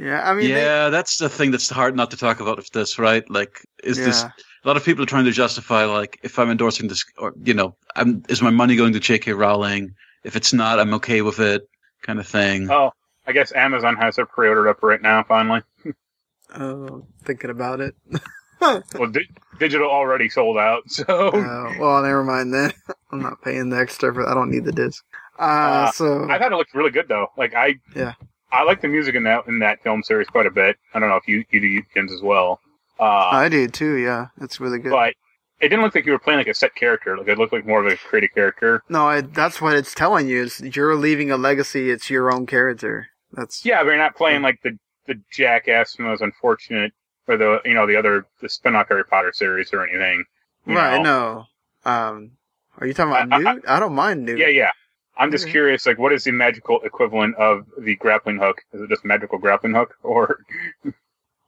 [0.00, 2.70] Yeah, I mean, they- yeah, that's the thing that's hard not to talk about with
[2.72, 3.24] this, right?
[3.30, 6.88] Like, is this a lot of people are trying to justify like if I'm endorsing
[6.88, 9.32] this, or you know, I'm, is my money going to J.K.
[9.32, 9.94] Rowling?
[10.24, 11.62] If it's not, I'm okay with it,
[12.02, 12.68] kind of thing.
[12.70, 12.90] Oh,
[13.28, 15.22] I guess Amazon has their pre-ordered up right now.
[15.22, 15.62] Finally,
[16.54, 17.94] oh, thinking about it.
[18.60, 22.72] well, di- digital already sold out, so Uh, well, never mind then.
[23.12, 24.28] I'm not paying the extra for.
[24.28, 25.02] I don't need the disc.
[25.38, 27.28] Uh, Uh, so I thought it looked really good though.
[27.36, 28.14] Like I, Yeah.
[28.52, 30.76] I like the music in that in that film series quite a bit.
[30.94, 32.60] I don't know if you you do Jens as well.
[32.98, 33.96] Uh, I do too.
[33.96, 34.90] Yeah, it's really good.
[34.90, 35.14] but
[35.60, 37.16] it didn't look like you were playing like a set character.
[37.18, 38.82] Like it looked like more of a created character.
[38.88, 40.42] no, I, that's what it's telling you.
[40.44, 41.90] Is you're leaving a legacy.
[41.90, 43.08] It's your own character.
[43.32, 46.92] That's Yeah, but you're not playing like the the jackass and most unfortunate
[47.28, 50.24] or the you know the other the spin-off Harry Potter series or anything.
[50.66, 51.02] right.
[51.02, 51.46] know.
[51.84, 51.90] No.
[51.90, 52.30] Um,
[52.78, 53.64] are you talking about I- I- Newt?
[53.68, 54.38] I, don't mind Newt.
[54.38, 54.70] Yeah, yeah.
[55.18, 55.52] I'm just Okay.
[55.52, 58.62] curious, like, what is the magical equivalent of the grappling hook?
[58.72, 60.40] Is it just magical grappling hook, or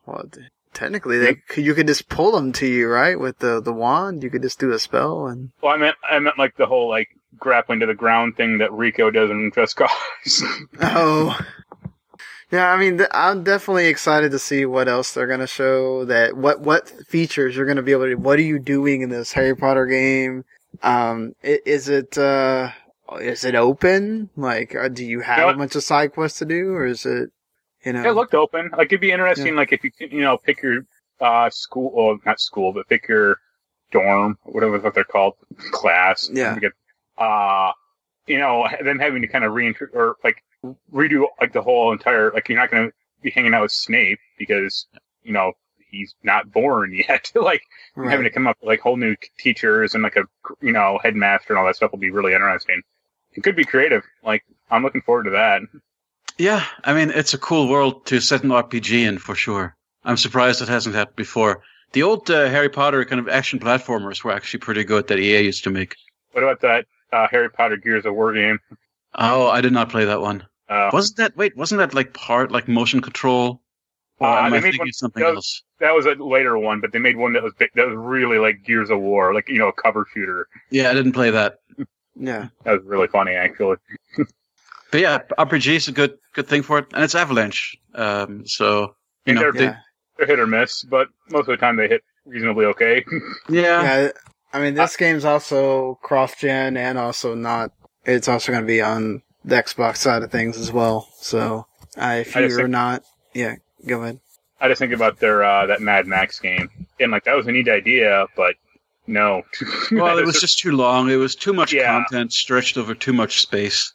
[0.06, 0.40] Well, t-
[0.72, 3.18] technically, they could, you could just pull them to you, right?
[3.18, 5.50] With the the wand, you could just do a spell and.
[5.62, 8.72] well, I meant I meant like the whole like grappling to the ground thing that
[8.72, 10.42] Rico does in Just Cause.
[10.80, 11.38] Oh.
[12.50, 16.06] Yeah, I mean, th- I'm definitely excited to see what else they're gonna show.
[16.06, 18.14] That what what features you're gonna be able to.
[18.14, 20.46] What are you doing in this Harry Potter game?
[20.82, 22.70] Um, i- is it uh,
[23.16, 24.30] is it open?
[24.36, 27.06] Like, uh, do you have No, a bunch of side quests to do, or is
[27.06, 27.30] it,
[27.84, 28.08] you know?
[28.08, 28.70] it looked open.
[28.76, 30.84] Like it'd be interesting, like if you you know pick your
[31.20, 33.38] uh school, or not school, but pick your
[33.90, 35.34] dorm, whatever what they're called,
[35.72, 36.28] class.
[36.32, 36.54] Yeah.
[36.54, 36.72] Forget.
[37.16, 37.72] Uh,
[38.26, 40.42] you know, then having to kind of reintro or like
[40.92, 44.18] redo like the whole entire like you're not going to be hanging out with Snape
[44.38, 44.86] because
[45.22, 45.52] you know
[45.90, 47.32] he's not born yet.
[47.34, 47.62] like
[47.96, 48.10] Right.
[48.10, 50.24] having to come up with like whole new teachers and like a
[50.60, 52.82] you know headmaster and all that stuff will be really interesting.
[53.38, 54.02] It could be creative.
[54.24, 55.62] Like I'm looking forward to that.
[56.38, 59.76] Yeah, I mean, it's a cool world to set an RPG in for sure.
[60.04, 61.62] I'm surprised it hasn't happened before.
[61.92, 65.40] The old uh, Harry Potter kind of action platformers were actually pretty good that EA
[65.42, 65.94] used to make.
[66.32, 68.58] What about that uh, Harry Potter Gears of War game?
[69.14, 70.44] Oh, I did not play that one.
[70.68, 71.56] Uh, Wasn't that wait?
[71.56, 73.62] Wasn't that like part like motion control?
[74.18, 75.62] Or Uh, am I thinking one- something that was- else?
[75.80, 78.38] That was a later one, but they made one that was big, that was really
[78.38, 80.48] like Gears of War, like you know, a cover shooter.
[80.70, 81.58] Yeah, I didn't play that.
[82.18, 82.48] Yeah.
[82.64, 83.76] That was really funny, actually.
[84.90, 87.76] But yeah, RPG is a good good thing for it, and it's Avalanche.
[87.94, 88.94] Um, so
[89.26, 89.76] you And know, they're, Yeah.
[90.16, 93.04] they're hit or miss, but most of the time they hit reasonably okay.
[93.50, 94.08] yeah, Yeah.
[94.52, 97.70] I mean, this game's also cross-gen and also not.
[98.06, 101.06] It's also going to be on the Xbox side of things as well.
[101.20, 101.66] So,
[101.98, 103.02] uh, if you're think- not,
[103.34, 104.20] yeah, go ahead.
[104.60, 107.52] I just think about their uh, that Mad Max game, and like that was a
[107.52, 108.54] neat idea, but
[109.08, 109.42] no.
[109.92, 111.10] well, it was just too long.
[111.10, 111.86] It was too much Yeah.
[112.04, 113.92] content stretched over too much space.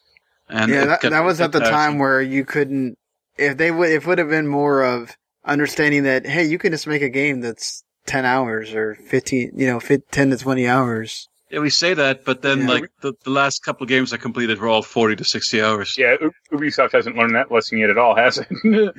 [0.48, 2.98] And yeah, that, got- that was at the time where you couldn't.
[3.38, 6.86] If they would, if would have been more of understanding that, hey, you can just
[6.86, 11.28] make a game that's ten hours or fifteen, you know, ten to twenty hours.
[11.50, 12.68] Yeah, we say that, but then Yeah.
[12.68, 15.96] like the, the last couple of games I completed were all forty to sixty hours.
[15.98, 16.16] yeah,
[16.52, 18.48] Ubisoft hasn't learned that lesson yet at all, has it?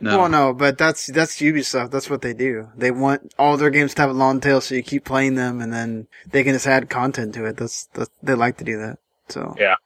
[0.00, 0.18] No.
[0.18, 1.90] Well, no, but that's that's Ubisoft.
[1.90, 2.68] That's what they do.
[2.76, 5.60] They want all their games to have a long tail, so you keep playing them,
[5.60, 7.56] and then they can just add content to it.
[7.56, 8.98] That's, that's they like to do that.
[9.28, 9.76] So Yeah.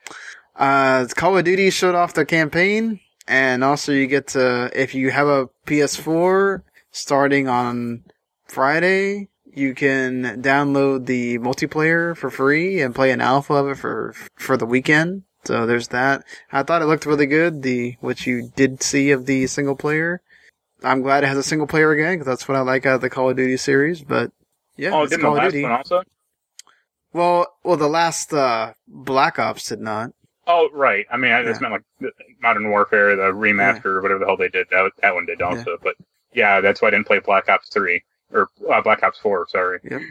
[0.57, 5.11] Uh, Call of Duty showed off the campaign, and also you get to if you
[5.11, 8.03] have a PS4 starting on
[8.47, 14.15] Friday, you can download the multiplayer for free and play an alpha of it for
[14.37, 15.23] for the weekend.
[15.49, 16.25] So there's that.
[16.53, 17.63] I thought it looked really good.
[17.63, 20.21] The what you did see of the single player.
[20.85, 23.01] I'm glad it has a single player again because that's what I like out of
[23.01, 24.03] the Call of Duty series.
[24.03, 24.31] But
[24.77, 25.63] yeah, oh, the Call of last Duty.
[25.63, 26.03] one also?
[27.15, 30.11] Well, well, the last uh, Black Ops did not.
[30.47, 31.07] Oh, right.
[31.11, 31.71] I mean, I just Yeah.
[31.71, 34.67] meant like Modern Warfare, the remaster, or whatever the hell they did.
[34.71, 35.79] That, that one did also.
[35.83, 35.95] But
[36.35, 38.03] yeah, that's why I didn't play Black Ops 3.
[38.33, 39.79] Or uh, Black Ops 4, sorry.
[39.91, 40.03] Yep.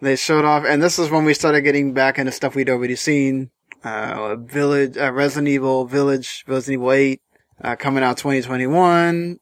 [0.00, 2.96] They showed off, and this is when we started getting back into stuff we'd already
[2.96, 3.50] seen.
[3.86, 7.20] Uh, Village, uh, Resident Evil Village, Resident Evil 8,
[7.62, 9.38] uh, coming out 2021.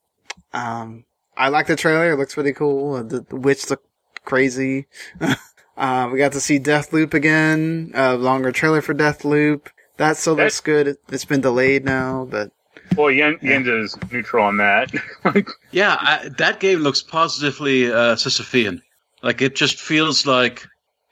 [0.52, 1.04] Um,
[1.37, 2.12] I like the trailer.
[2.12, 2.94] It looks pretty cool.
[2.96, 3.87] Uh, The, the witch looked
[4.24, 4.87] crazy.
[5.76, 7.92] uh, we got to see Deathloop again.
[7.94, 9.68] Uh, longer trailer for Deathloop.
[9.96, 10.88] That still looks good.
[10.88, 12.50] It- It's been delayed now, but
[12.96, 13.62] Well, Yen, Yeah.
[13.62, 14.92] Jens is neutral on that.
[15.72, 18.80] Yeah, I, that game looks positively uh, Sisyphean.
[19.22, 20.64] Like it just feels like,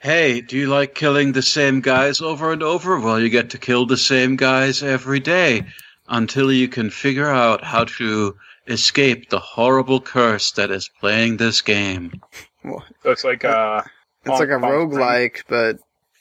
[0.03, 2.99] hey, do you like killing the same guys over and over?
[2.99, 5.65] Well, you get to kill the same guys every day
[6.09, 8.37] until you can figure out how to
[8.67, 12.21] escape the horrible curse that is playing this game.
[12.65, 13.83] well, so it's like, uh,
[14.25, 15.79] it's like a Palm- Palm roguelike, but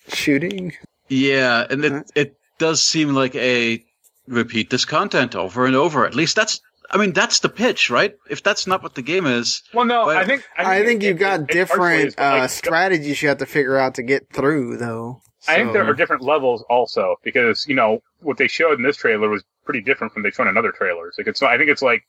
[0.07, 0.73] shooting.
[1.07, 3.83] Yeah, and it it does seem like a
[4.27, 6.05] repeat this content over and over.
[6.05, 8.15] At least that's I mean that's the pitch, right?
[8.29, 11.07] If that's not what the game is, well, no, Well, I think, I think it-
[11.07, 13.95] you've it- got it partially is, different like, uh, strategies you have to figure out
[13.95, 15.21] to get through, though.
[15.47, 18.97] I think there are different levels also because you know what they showed in this
[18.97, 21.15] trailer was pretty different from they showed in other trailers.
[21.17, 22.03] Like it's, I think it's like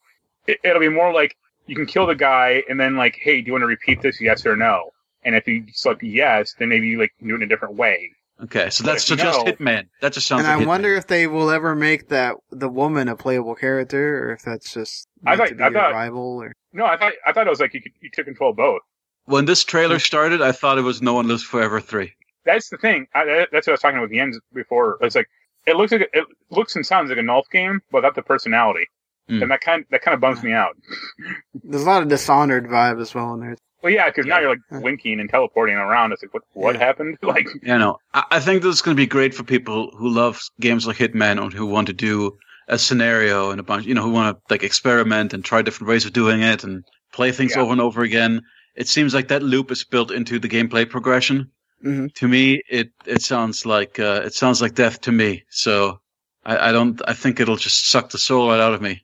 [0.46, 1.34] it, it'll be more like
[1.66, 4.20] you can kill the guy and then like, hey, do you want to repeat this?
[4.20, 4.90] Yes or no?
[5.24, 8.10] And if you select yes, then maybe you like do it in a different way.
[8.44, 8.70] Okay.
[8.70, 9.88] So that's so just know- Hitman.
[10.00, 10.40] That just sounds.
[10.44, 10.66] and like I Hitman.
[10.68, 14.72] wonder if they will ever make that the woman a playable character, or if that's
[14.72, 16.42] just I thought- to be I a thought- rival.
[16.42, 18.56] Or No, I thought I thought it was like you could, you took control of
[18.56, 18.80] both.
[19.24, 22.12] when this trailer started, I thought it was No One Lives Forever three.
[22.44, 23.06] That's the thing.
[23.14, 24.98] I, that's what I was talking about the Jens before.
[25.00, 25.28] It's like
[25.66, 28.88] it looks like it looks and sounds like a Nolf game, but without the personality,
[29.30, 29.42] Mm.
[29.42, 30.76] and that kind that kind of bums me out.
[31.62, 33.56] there's a lot of Dishonored vibe as well in there.
[33.82, 36.12] Well, yeah, because now you're like winking and teleporting around.
[36.12, 36.84] It's like what what Yeah.
[36.84, 37.18] happened?
[37.22, 40.08] Like You know, I, I think this is going to be great for people who
[40.08, 42.36] love games like Hitman and who want to do
[42.68, 45.88] a scenario and a bunch, you know, who want to like experiment and try different
[45.88, 47.62] ways of doing it and play things Yeah.
[47.62, 48.40] over and over again.
[48.76, 51.50] It seems like that loop is built into the gameplay progression.
[51.84, 52.14] Mhm.
[52.14, 55.42] To me, it it sounds like uh, it sounds like death to me.
[55.50, 55.98] So
[56.44, 57.02] I, I don't.
[57.08, 59.02] I think it'll just suck the soul right out of me.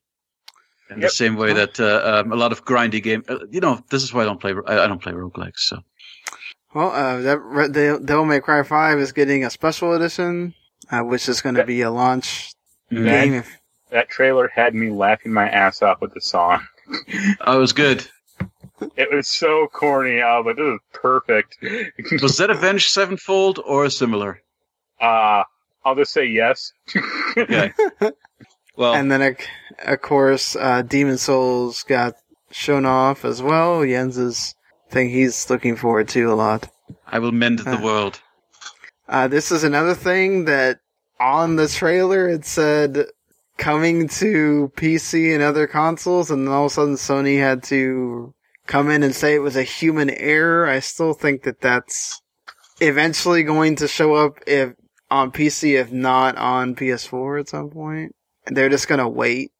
[0.90, 3.82] In the same way that uh, um, a lot of grindy game, uh, you know,
[3.90, 4.54] this is why I don't play.
[4.66, 5.58] I, I don't play roguelikes.
[5.58, 5.80] So
[6.74, 10.54] Well, uh, that Re- Devil Devil May Cry Five is getting a special edition,
[10.90, 12.52] uh, which is going to be a launch
[12.90, 13.04] Mm.
[13.04, 13.34] game.
[13.34, 13.58] If,
[13.90, 16.66] that trailer had me laughing my ass off with the song.
[17.40, 18.06] I was good.
[18.96, 20.22] It was so corny.
[20.22, 21.56] I was like, this is perfect.
[22.22, 24.40] Was that Avenged Sevenfold or similar?
[25.00, 25.42] uh,
[25.84, 26.72] I'll just say yes.
[27.36, 27.72] Okay.
[28.76, 29.36] Well, and then, of-
[29.84, 32.14] of course, uh, Demon's Souls got
[32.50, 33.84] shown off as well.
[33.84, 34.54] Jens's
[34.90, 36.68] thing he's looking forward to a lot.
[37.06, 37.82] I will mend the Uh.
[37.82, 38.20] world.
[39.08, 40.78] Uh, this is another thing that
[41.20, 43.06] on the trailer it said
[43.56, 48.34] coming to PC and other consoles, and then all of a sudden Sony had to
[48.66, 50.66] come in and say it was a human error.
[50.66, 52.20] I still think that that's
[52.80, 54.74] eventually going to show up if
[55.10, 58.14] on PC, if not on PS4 at some point.
[58.46, 59.50] They're just gonna wait.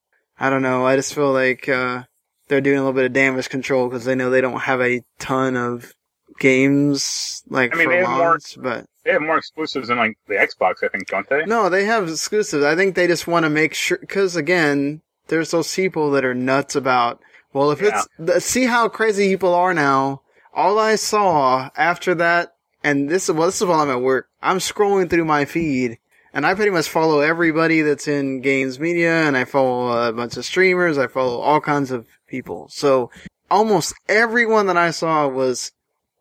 [0.41, 0.87] I don't know.
[0.87, 2.05] I just feel like uh,
[2.49, 5.03] they're doing a little bit of damage control because they know they don't have a
[5.19, 5.93] ton of
[6.39, 10.17] games like I mean, for they have more- but They have more exclusives than like
[10.27, 11.45] the Xbox, I think, don't they?
[11.45, 12.65] no, they have exclusives.
[12.65, 16.35] I think they just want to make sure because again, there's those people that are
[16.35, 17.21] nuts about.
[17.53, 20.23] Well, if it's the, see how crazy people are now.
[20.55, 24.29] All I saw after that, and this is well, this is while I'm at work.
[24.43, 25.99] I'm scrolling through my feed,
[26.33, 30.37] and I pretty much follow everybody that's in games media, and I follow a bunch
[30.37, 30.99] of streamers.
[30.99, 32.69] I follow all kinds of people.
[32.71, 33.11] So
[33.51, 35.73] almost everyone that I saw was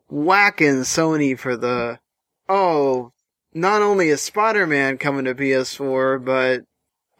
[0.08, 1.98] whacking Sony for the
[2.48, 3.12] oh,
[3.52, 6.64] not only is Spider-Man coming to PS4, but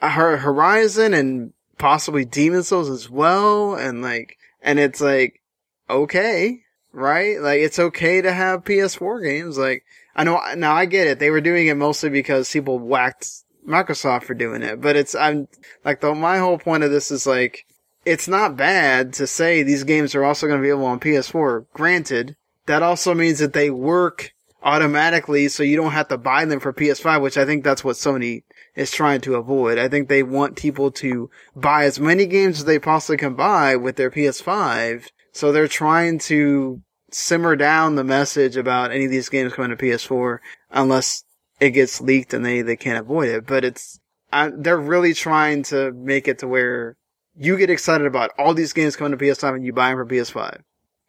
[0.01, 5.41] Horizon and possibly Demon's Souls as well, and like, and it's like,
[5.89, 6.61] okay,
[6.93, 7.41] right?
[7.41, 9.59] Like, it's okay to have PS4 games.
[9.59, 9.85] Like,
[10.19, 11.21] I know, now I get it.
[11.21, 13.31] They were doing it mostly because people whacked
[13.67, 15.47] Microsoft for doing it, but it's, I'm,
[15.85, 17.65] like, the, my whole point of this is like,
[18.05, 21.67] it's not bad to say these games are also going to be available on PS4.
[21.73, 22.35] Granted,
[22.67, 26.73] that also means that they work automatically so you don't have to buy them for
[26.73, 28.43] PS5, which I think that's what Sony
[28.75, 29.79] is trying to avoid.
[29.79, 33.77] I think they want people to buy as many games as they possibly can buy
[33.77, 35.11] with their PS5.
[35.31, 39.83] So they're trying to simmer down the message about any of these games coming to
[39.83, 40.39] PS4
[40.71, 41.25] unless
[41.61, 43.47] it gets leaked and they, they can't avoid it.
[43.47, 43.99] But it's,
[44.33, 46.97] I, they're really trying to make it to where
[47.37, 50.07] you get excited about all these games coming to PS5 and you buy them for
[50.07, 50.61] PS5.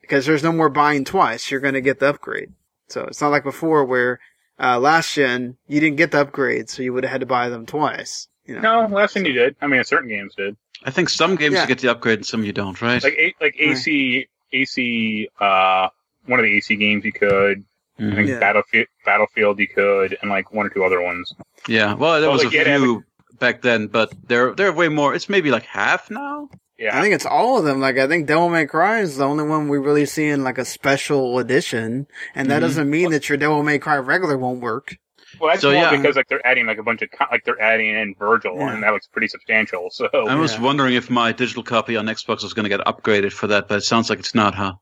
[0.01, 1.51] Because there's no more buying twice.
[1.51, 2.53] You're going to get the upgrade.
[2.87, 4.19] So it's not like before where,
[4.59, 7.49] uh, last gen, you didn't get the upgrade, so you would have had to buy
[7.49, 8.27] them twice.
[8.45, 8.87] You know?
[8.87, 9.55] No, last thing you did.
[9.61, 10.57] I mean, certain games did.
[10.83, 11.61] I think some games Yeah.
[11.61, 13.03] you get the upgrade and some you don't, right?
[13.03, 15.87] Like like AC AC uh
[16.25, 17.63] one of the AC games you could.
[17.97, 18.15] I Mhm.
[18.15, 18.39] think Yeah.
[18.39, 21.33] Battlefield Battlefield you could, and like one or two other ones.
[21.67, 21.93] Yeah.
[21.95, 23.03] Well, there Well, was like, a yeah, few
[23.39, 25.13] back then, but they're they're way more.
[25.13, 26.49] It's maybe like half now.
[26.77, 26.97] Yeah.
[26.97, 27.81] I think it's all of them.
[27.81, 30.57] Like, I think Devil May Cry is the only one we really see in like
[30.57, 32.07] a special edition.
[32.33, 32.61] And that Mhm.
[32.61, 34.95] doesn't mean that your Devil May Cry regular won't work.
[35.39, 35.95] Well, that's so, more yeah.
[35.95, 38.73] because like they're adding like a bunch of co- like they're adding in Vergil, Yeah.
[38.73, 39.89] and that looks pretty substantial.
[39.91, 40.61] So I was Yeah.
[40.61, 43.77] wondering if my digital copy on Xbox was going to get upgraded for that, but
[43.79, 44.73] it sounds like it's not, huh?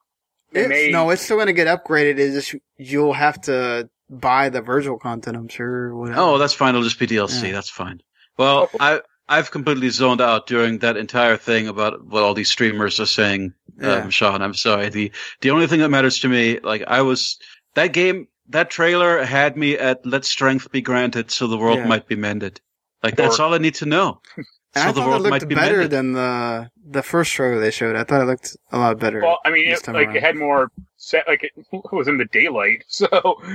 [0.54, 2.18] It's, may- no, it's still going to get upgraded.
[2.18, 5.94] Is just, you'll have to buy the Vergil content, I'm sure.
[5.96, 6.20] Whatever.
[6.22, 6.70] Oh, that's fine.
[6.70, 7.48] It'll just be DLC.
[7.48, 7.52] Yeah.
[7.54, 8.02] That's fine.
[8.38, 8.78] Well, Oh.
[8.80, 13.06] I I've completely zoned out during that entire thing about what all these streamers are
[13.06, 13.54] saying.
[13.78, 13.96] Yeah.
[13.96, 14.88] Um, Sean, I'm sorry.
[14.88, 17.38] The the only thing that matters to me, like I was
[17.76, 21.88] that game, that trailer had me at "Let strength be granted, so the world Yeah.
[21.88, 22.62] might be mended."
[23.04, 24.22] Like that's Or- all I need to know.
[24.76, 25.92] And so I the thought world it might looked be better mended.
[25.92, 27.96] than the the first trailer they showed.
[27.96, 29.22] I thought it looked a lot better.
[29.22, 30.16] well, I mean, it, like around.
[30.18, 31.54] it had more set, like it
[31.92, 33.08] was in the daylight, so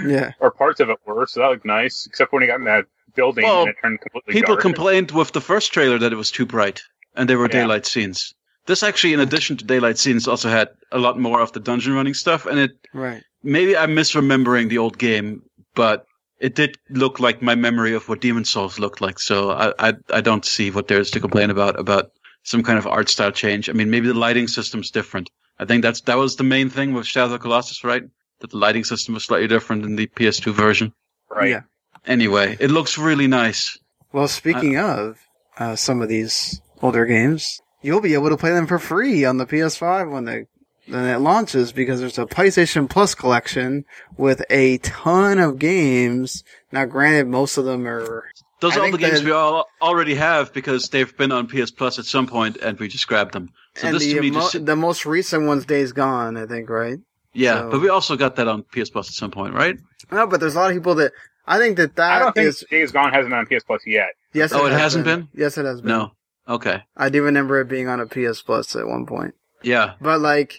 [0.06, 0.32] yeah.
[0.40, 2.06] or parts of it were, so that looked nice.
[2.06, 4.62] Except when he got in that building Well, and it turned completely People dark.
[4.62, 6.82] complained with the first trailer that it was too bright,
[7.14, 7.60] and there were Yeah.
[7.60, 8.34] daylight scenes.
[8.66, 11.94] This actually, in addition to daylight scenes, also had a lot more of the dungeon
[11.94, 13.22] running stuff, and it Right.
[13.42, 15.42] maybe I'm misremembering the old game,
[15.74, 16.04] but
[16.38, 19.18] it did look like my memory of what Demon's Souls looked like.
[19.18, 22.10] So I I, I don't see what there is to complain about about
[22.44, 23.68] some kind of art style change.
[23.68, 25.30] I mean, maybe the lighting system's different.
[25.58, 28.02] I think that's that was the main thing with Shadow of the Colossus, right?
[28.40, 30.92] That the lighting system was slightly different in the PS2 version.
[31.30, 31.50] right?
[31.50, 31.62] Yeah.
[32.06, 33.78] Anyway, it looks really nice.
[34.12, 35.18] Well, speaking of
[35.58, 39.36] uh, some of these older games, you'll be able to play them for free on
[39.38, 40.46] the PS5 when they
[40.88, 43.84] when it launches because there's a PlayStation Plus collection
[44.16, 46.42] with a ton of games.
[46.72, 48.24] Now, granted, most of them are
[48.60, 51.46] Those I are all the games that- we all already have because they've been on
[51.46, 53.50] PS Plus at some point, and we just grabbed them.
[53.76, 56.46] So and this the, to me mo- just the most recent one's Days Gone, I
[56.46, 56.98] think, right?
[57.32, 59.76] yeah, so- but we also got that on PS Plus at some point, right?
[60.10, 61.12] No, but there's a lot of people that
[61.46, 63.82] I think that that I don't think is- Days Gone hasn't been on PS Plus
[63.86, 64.10] yet.
[64.32, 64.52] yes.
[64.52, 65.28] Oh, it has hasn't been?
[65.32, 65.88] Yes, it has been.
[65.90, 66.12] No.
[66.48, 66.82] Okay.
[66.96, 69.34] I do remember it being on a PS Plus at one point.
[69.62, 69.94] Yeah.
[70.00, 70.58] But like,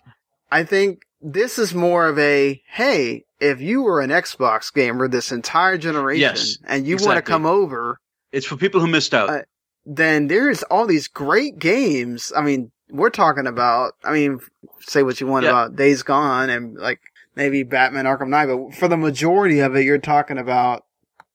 [0.51, 5.31] I think this is more of a, hey, if you were an Xbox gamer this
[5.31, 7.97] entire generation Yes, and you want to come over,
[8.31, 9.29] It's for people who missed out.
[9.29, 9.41] Uh,
[9.85, 12.31] then there's all these great games.
[12.35, 14.39] I mean, we're talking about, I mean,
[14.81, 15.49] say what you want Yeah.
[15.49, 17.01] about Days Gone and like
[17.35, 20.83] maybe Batman Arkham Knight, but for the majority of it, you're talking about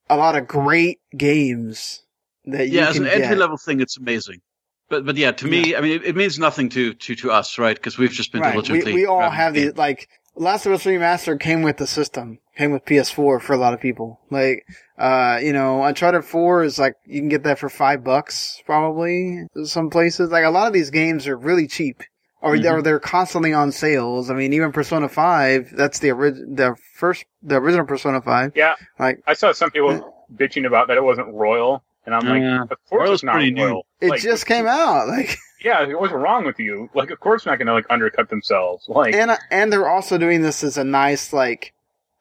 [0.09, 2.03] a lot of great games
[2.47, 4.41] that you yeah, as an entry level thing, it's amazing.
[4.89, 7.59] But but yeah, to me, I mean, it, it means nothing to to to us,
[7.59, 7.77] right?
[7.77, 8.57] Because we've just been Right.
[8.57, 8.95] We, diligently.
[8.95, 12.71] we all have the these, like, Last of Us Remastered came with the system, came
[12.73, 14.21] with PS4 for a lot of people.
[14.31, 14.65] Like,
[14.99, 19.47] uh, you know, Uncharted 4 is like, you can get that for five bucks, probably,
[19.65, 20.31] some places.
[20.31, 22.03] Like, a lot of these games are really cheap.
[22.41, 22.63] Or Mhm.
[22.63, 24.31] they're, they're constantly on sales.
[24.31, 28.53] I mean, even Persona 5, that's the orig- the first, the original Persona 5.
[28.55, 32.41] Yeah, Like, I saw some people bitching about that it wasn't royal, and I'm like,
[32.41, 32.63] Yeah.
[32.63, 33.67] of course it's not pretty new.
[33.67, 33.87] royal.
[34.01, 35.09] it just came out.
[35.09, 36.89] Like, yeah, what's wrong with you?
[36.95, 38.87] Like, of course, not going to like undercut themselves.
[38.89, 41.75] Like, and uh, and they're also doing this as a nice like,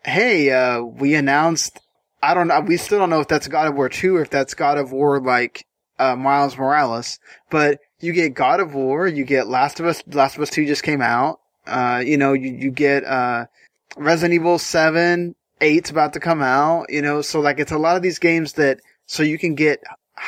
[0.04, 1.80] hey, uh, we announced.
[2.22, 2.60] I don't know.
[2.60, 4.92] We still don't know if that's God of War two or if that's God of
[4.92, 5.66] War like
[6.00, 7.20] uh, Miles Morales.
[7.50, 10.04] But you get God of War, you get Last of Us.
[10.08, 11.40] Last of Us two just came out.
[11.66, 13.46] Uh, you know, you you get uh,
[13.98, 16.88] Resident Evil seven, eight's about to come out.
[16.90, 19.82] You know, so like it's a lot of these games that so you can get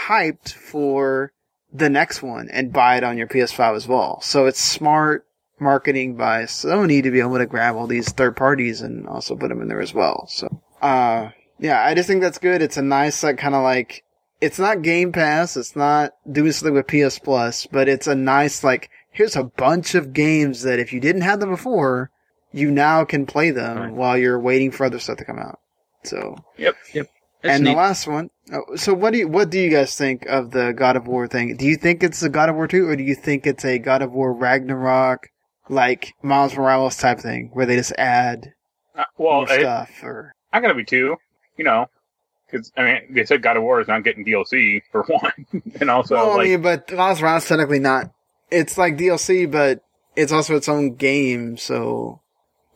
[0.07, 1.31] hyped for
[1.71, 4.19] the next one and buy it on your PS5 as well.
[4.21, 5.25] So it's smart
[5.59, 9.49] marketing by Sony to be able to grab all these third parties and also put
[9.49, 10.25] them in there as well.
[10.27, 10.47] So,
[10.81, 12.61] uh, yeah, I just think that's good.
[12.61, 14.03] It's a nice, like, kind of like,
[14.41, 15.57] it's not Game Pass.
[15.57, 19.95] It's not doing something with PS Plus, but it's a nice, like, here's a bunch
[19.95, 22.09] of games that if you didn't have them before,
[22.53, 23.91] you now can play them Right.
[23.93, 25.59] while you're waiting for other stuff to come out.
[26.03, 26.75] So, Yep.
[26.93, 27.07] yep.
[27.41, 27.71] That's and neat.
[27.71, 28.29] the last one.
[28.51, 31.27] oh, So what do you what do you guys think of the God of War
[31.27, 31.55] thing?
[31.55, 33.79] Do you think it's a God of War two, or do you think it's a
[33.79, 35.29] God of War Ragnarok,
[35.69, 38.53] like Miles Morales type thing, where they just add
[38.95, 39.91] Uh, well, more it, stuff?
[40.03, 41.15] Or I'm going to be two,
[41.57, 41.85] you know,
[42.51, 45.63] because, I mean, they said God of War is not getting DLC for one.
[45.79, 48.11] and also, well, like, I mean, but Miles Morales technically not.
[48.51, 49.81] It's like DLC, but
[50.15, 51.55] it's also its own game.
[51.55, 52.19] So,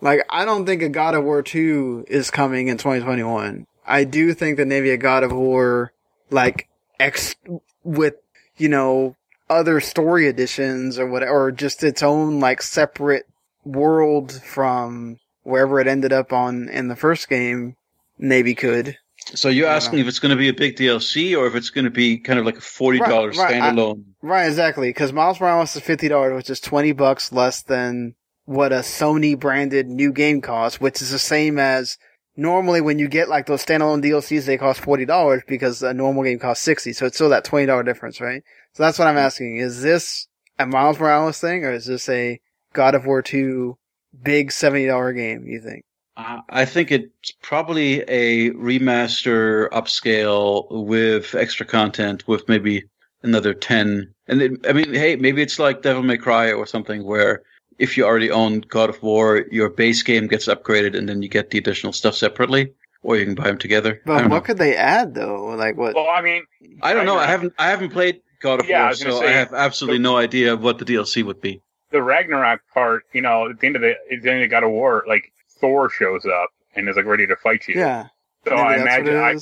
[0.01, 3.65] like, I don't think a God of War two is coming in 2021.
[3.85, 5.93] I do think that maybe a God of War
[6.29, 6.67] like
[6.99, 7.35] X
[7.83, 8.15] with
[8.57, 9.15] you know
[9.49, 13.27] other story editions or whatever, or just its own like separate
[13.65, 17.75] world from wherever it ended up on in the first game.
[18.17, 18.97] Maybe could.
[19.35, 21.85] So you're asking if it's going to be a big DLC or if it's going
[21.85, 24.03] to be kind of like a forty dollars Right, right, I- standalone.
[24.21, 24.89] Right, exactly.
[24.89, 28.15] Because Miles Morales is fifty dollars, which is twenty bucks less than
[28.45, 31.97] what a Sony branded new game costs, which is the same as
[32.35, 36.23] normally when you get like those standalone DLCs, they cost forty dollars because a normal
[36.23, 36.93] game costs sixty.
[36.93, 38.43] So it's still that twenty dollar difference, right?
[38.73, 40.27] So that's what I'm asking: is this
[40.59, 42.39] a Miles Morales thing, or is this a
[42.73, 43.77] God of War two
[44.21, 45.45] big seventy dollar game?
[45.47, 45.85] You think?
[46.15, 52.83] Uh, I think it's probably a remaster upscale with extra content with maybe
[53.23, 54.13] another 10.
[54.27, 57.41] And it, I mean, hey, maybe it's like Devil May Cry or something where
[57.79, 61.29] if you already own God of War, your base game gets upgraded and then you
[61.29, 64.01] get the additional stuff separately or you can buy them together.
[64.05, 64.41] But what know.
[64.41, 65.45] could they add though?
[65.55, 65.95] Like what?
[65.95, 66.43] well, I mean,
[66.81, 67.17] I don't know.
[67.17, 69.53] I haven't I haven't played God of Yeah, War, was gonna so say, I have
[69.53, 71.61] absolutely no idea what the DLC would be.
[71.91, 74.63] the Ragnarok part, you know, at the end of the, at the end of God
[74.63, 77.75] of War, like, Thor shows up and is, like, ready to fight you.
[77.79, 78.07] yeah.
[78.45, 79.35] So maybe I imagine, I.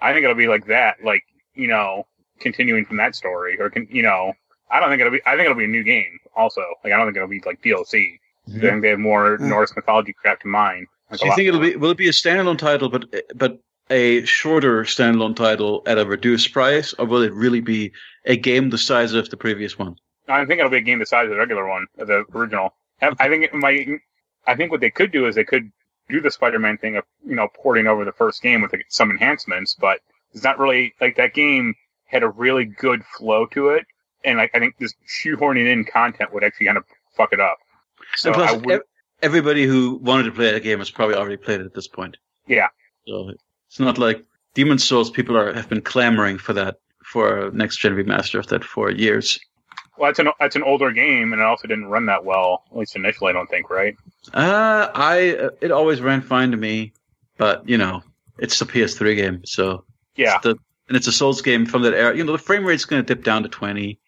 [0.00, 1.22] I think it'll be like that, like,
[1.54, 2.06] you know,
[2.40, 4.32] continuing from that story, or, con- you know,
[4.70, 6.62] I don't think it'll be, I think it'll be a new game, also.
[6.84, 8.18] Like, I don't think it'll be, like, DLC.
[8.48, 9.48] I think they have more Hmm.
[9.48, 10.86] Norse mythology crap to mine.
[11.10, 11.70] Like, Do you think it'll more.
[11.70, 13.04] be will it be a standalone title, but
[13.34, 13.58] but
[13.90, 17.92] a shorter standalone title at a reduced price, or will it really be
[18.26, 19.96] a game the size of the previous one?
[20.28, 22.74] I think it'll be a game the size of the regular one, the original.
[23.00, 23.86] I I think it might.
[24.46, 25.70] I think what they could do is they could
[26.08, 29.74] do the Spider-Man thing of you know porting over the first game with some enhancements,
[29.78, 30.00] but
[30.32, 31.74] it's not really like that game
[32.06, 33.86] had a really good flow to it,
[34.28, 36.84] and like I think just shoehorning in content would actually kind of
[37.16, 37.58] fuck it up.
[38.16, 38.82] So plus, would, ev-
[39.22, 42.16] everybody who wanted to play the game has probably already played it at this point.
[42.46, 42.68] yeah,
[43.06, 43.32] So
[43.68, 44.24] it's not like
[44.54, 45.10] Demon's Souls.
[45.10, 49.38] People are have been clamoring for that for next gen remaster of that for years.
[49.96, 52.76] well that's an that's an older game, and it also didn't run that well, at
[52.76, 53.30] least initially.
[53.30, 53.96] I don't think, right?
[54.32, 56.92] Uh, I uh, it always ran fine to me,
[57.36, 58.02] but you know
[58.38, 59.84] it's a PS3 game, so
[60.16, 60.50] Yeah, It's the,
[60.88, 62.16] and it's a Souls game from that era.
[62.16, 63.98] You know, the frame rate's going to dip down to 20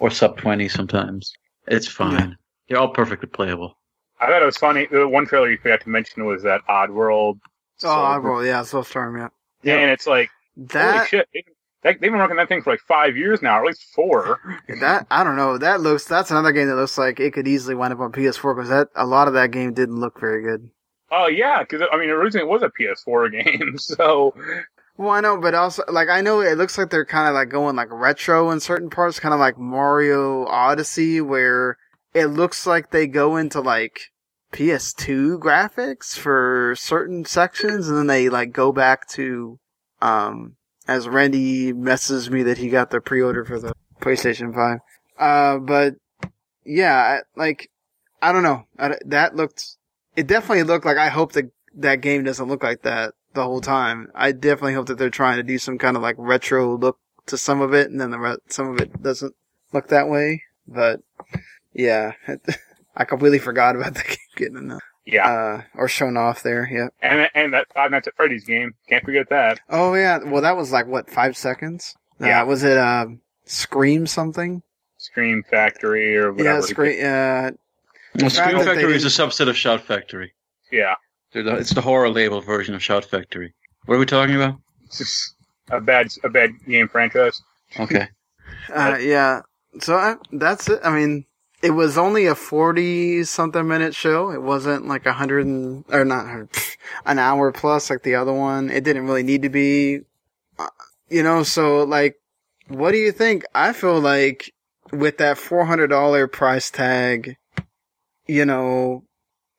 [0.00, 1.32] or sub 20 sometimes.
[1.68, 2.36] It's fine.
[2.68, 3.76] They're all perfectly playable.
[4.20, 4.86] I thought it was funny.
[4.90, 7.38] The one trailer you forgot to mention was that Oddworld.
[7.82, 8.44] Oh, I roll.
[8.44, 9.18] Yeah, Soulstorm.
[9.18, 9.28] Yeah.
[9.62, 10.30] Yeah, and it's like.
[10.56, 11.28] That Holy shit!
[11.32, 11.44] They,
[11.82, 14.38] they, they've been working that thing for like five years now, or at least four.
[14.80, 15.56] That I don't know.
[15.56, 16.04] That looks.
[16.04, 18.88] That's another game that looks like it could easily wind up on PS4 because that
[18.94, 20.68] a lot of that game didn't look very good.
[21.10, 24.34] Oh yeah, because I mean, originally it was a PS4 game, so
[24.96, 27.48] Well, I know, but also like I know it looks like they're kind of like
[27.48, 31.78] going like retro in certain parts, kind of like Mario Odyssey, where
[32.12, 34.00] it looks like they go into like
[34.52, 39.58] PS2 graphics for certain sections, and then they like go back to
[40.02, 44.78] um as Randy messes me that he got the pre-order for the PlayStation 5.
[45.18, 45.94] Uh, but
[46.64, 47.70] yeah, like
[48.20, 48.64] I don't know.
[49.06, 49.76] That looked.
[50.16, 50.98] It definitely looked like.
[50.98, 54.10] I hope that that game doesn't look like that the whole time.
[54.14, 57.38] I definitely hope that they're trying to do some kind of like retro look to
[57.38, 59.34] some of it, and then the re- some of it doesn't
[59.72, 60.42] look that way.
[60.66, 61.00] But
[61.72, 62.12] yeah,
[62.96, 65.28] I completely forgot about the game getting enough, yeah.
[65.30, 66.68] uh, or shown off there.
[66.70, 66.88] Yeah.
[67.02, 69.60] and and that Five Nights at Freddy's game, can't forget that.
[69.68, 70.18] Oh yeah.
[70.24, 71.94] Well, that was like what five seconds.
[72.20, 72.42] Uh, Yeah.
[72.42, 73.06] Was it uh,
[73.44, 74.62] Scream something?
[74.98, 76.50] Scream Factory or whatever.
[76.50, 76.98] Yeah, it's great.
[76.98, 77.50] Yeah,
[78.20, 80.34] Well, Scream Factory is a subset of Shout Factory.
[80.70, 83.54] Yeah, They're the- It's the horror label version of Shout Factory.
[83.86, 84.56] What are we talking about?
[84.84, 85.34] it's just
[85.70, 87.40] a bad a bad game franchise.
[87.78, 88.08] Okay.
[88.74, 89.42] uh, yeah.
[89.80, 90.80] So I, that's it.
[90.82, 91.24] I mean,
[91.62, 94.30] it was only a forty something minute show.
[94.32, 95.46] It wasn't like a hundred
[95.90, 96.48] or not
[97.06, 98.68] an hour plus like the other one.
[98.70, 100.00] It didn't really need to be.
[100.58, 100.66] Uh,
[101.08, 102.16] you know, so like,
[102.68, 103.44] what do you think?
[103.54, 104.52] I feel like
[104.92, 107.36] with that four hundred dollar price tag,
[108.26, 109.04] you know,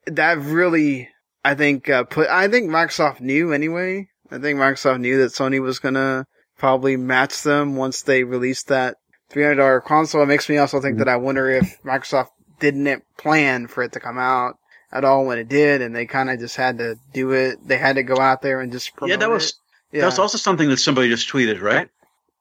[0.06, 1.08] that really,
[1.44, 4.08] I think, uh, put, I think Microsoft knew anyway.
[4.30, 6.26] I think Microsoft knew that Sony was gonna
[6.58, 8.96] probably match them once they released that
[9.30, 10.22] $300 console.
[10.22, 12.28] It makes me also think that I wonder if Microsoft
[12.60, 14.56] didn't plan for it to come out
[14.92, 17.58] at all when it did, and they kind of just had to do it.
[17.66, 19.54] They had to go out there and just promote Yeah, that was it.
[19.96, 20.00] Yeah.
[20.02, 21.88] that was also something that somebody just tweeted, right?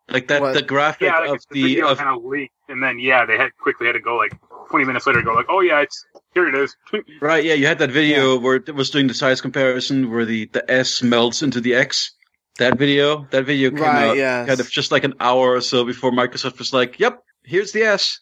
[0.10, 0.54] Like that What?
[0.54, 3.26] the graphic Yeah, like of the the video of kind of leaked, and then yeah,
[3.26, 4.34] they had quickly had to go like
[4.72, 6.76] 20 minutes later, go like, oh yeah, it's here it is.
[7.22, 7.43] right.
[7.43, 10.69] Yeah, you had that video where it was doing the size comparison where the the
[10.72, 12.13] S melts into the X.
[12.57, 14.47] That video, that video came Right, out yes.
[14.47, 17.84] kind of just like an hour or so before Microsoft was like, "Yep, here's the
[17.84, 18.19] S."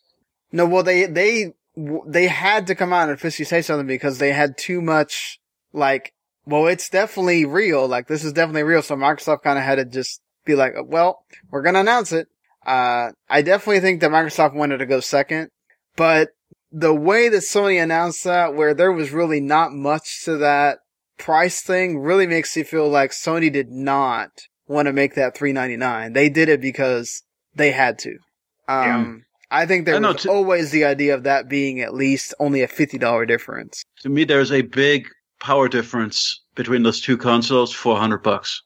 [0.52, 1.54] No, well, they they
[2.08, 5.40] they had to come out and officially say something because they had too much
[5.74, 6.14] like.
[6.46, 7.88] Well, it's definitely real.
[7.88, 8.82] Like this is definitely real.
[8.82, 12.28] So Microsoft kind of had to just be like, well, we're gonna announce it.
[12.66, 15.50] Uh, I definitely think that Microsoft wanted to go second,
[15.96, 16.30] but
[16.72, 20.80] the way that Sony announced that, where there was really not much to that
[21.18, 24.30] price thing, really makes you feel like Sony did not
[24.68, 26.14] want to make that three ninety nine.
[26.14, 27.24] They did it because
[27.56, 28.18] they had to.
[28.68, 31.94] Um, I think there I know, was to- always the idea of that being at
[31.94, 33.84] least only a fifty dollar difference.
[34.02, 35.08] To me, there's a big
[35.40, 37.74] power difference between those two consoles.
[37.74, 38.62] Four hundred bucks.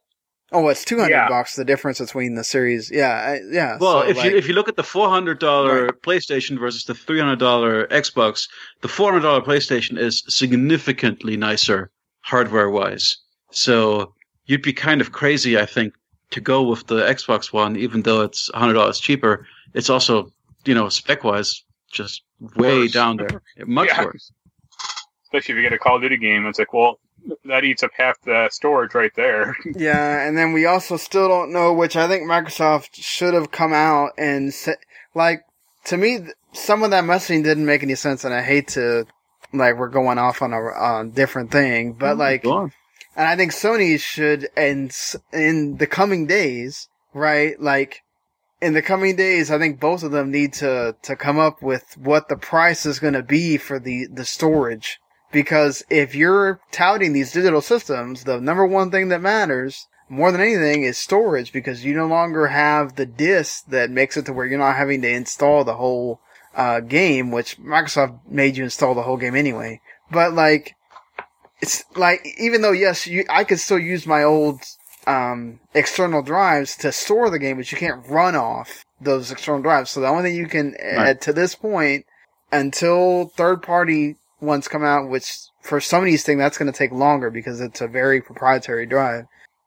[0.54, 1.28] Oh, it's two hundred Yeah.
[1.30, 1.56] bucks.
[1.56, 3.78] The difference between the series, yeah, I, yeah.
[3.80, 6.02] Well, so, if like- you if you look at the four hundred dollar Right.
[6.02, 8.48] PlayStation versus the three hundred dollar Xbox,
[8.82, 11.90] the four hundred dollar PlayStation is significantly nicer
[12.22, 13.18] hardware wise.
[13.52, 14.14] So
[14.46, 15.94] you'd be kind of crazy, I think,
[16.32, 19.48] to go with the Xbox One, even though it's hundred dollars cheaper.
[19.74, 20.32] It's also,
[20.66, 22.24] you know, spec wise, just
[22.56, 22.92] way Worse.
[22.92, 24.06] down there, much Yeah.
[24.06, 24.32] worse.
[25.24, 27.00] Especially if you get a Call of Duty game, it's like, well,
[27.46, 29.56] that eats up half the storage right there.
[29.76, 33.74] Yeah, and then we also still don't know, which I think Microsoft should have come
[33.74, 34.76] out and say,
[35.16, 35.44] like,
[35.86, 36.20] to me,
[36.54, 39.06] some of that messaging didn't make any sense, and I hate to,
[39.54, 42.72] like, we're going off on a, on a different thing, but like, Go on.
[43.16, 44.96] and I think Sony should, and
[45.32, 48.02] in the coming days, right, like,
[48.62, 51.98] in the coming days, I think both of them need to, to come up with
[51.98, 55.00] what the price is going to be for the, the storage.
[55.34, 60.42] Because if you're touting these digital systems, the number one thing that matters more than
[60.42, 64.46] anything is storage because you no longer have the disk that makes it to where
[64.46, 66.22] you're not having to install the whole
[66.56, 69.82] uh, game, which Microsoft made you install the whole game anyway.
[70.12, 70.76] But like,
[71.62, 74.62] it's like even though yes, you I could still use my old
[75.08, 79.90] um, external drives to store the game, but you can't run off those external drives.
[79.90, 81.08] So the only thing you can Right.
[81.08, 82.06] add to this point
[82.52, 85.32] until third party ones come out, which
[85.62, 89.26] for Sony's thing that's going to take longer because it's a very proprietary drive.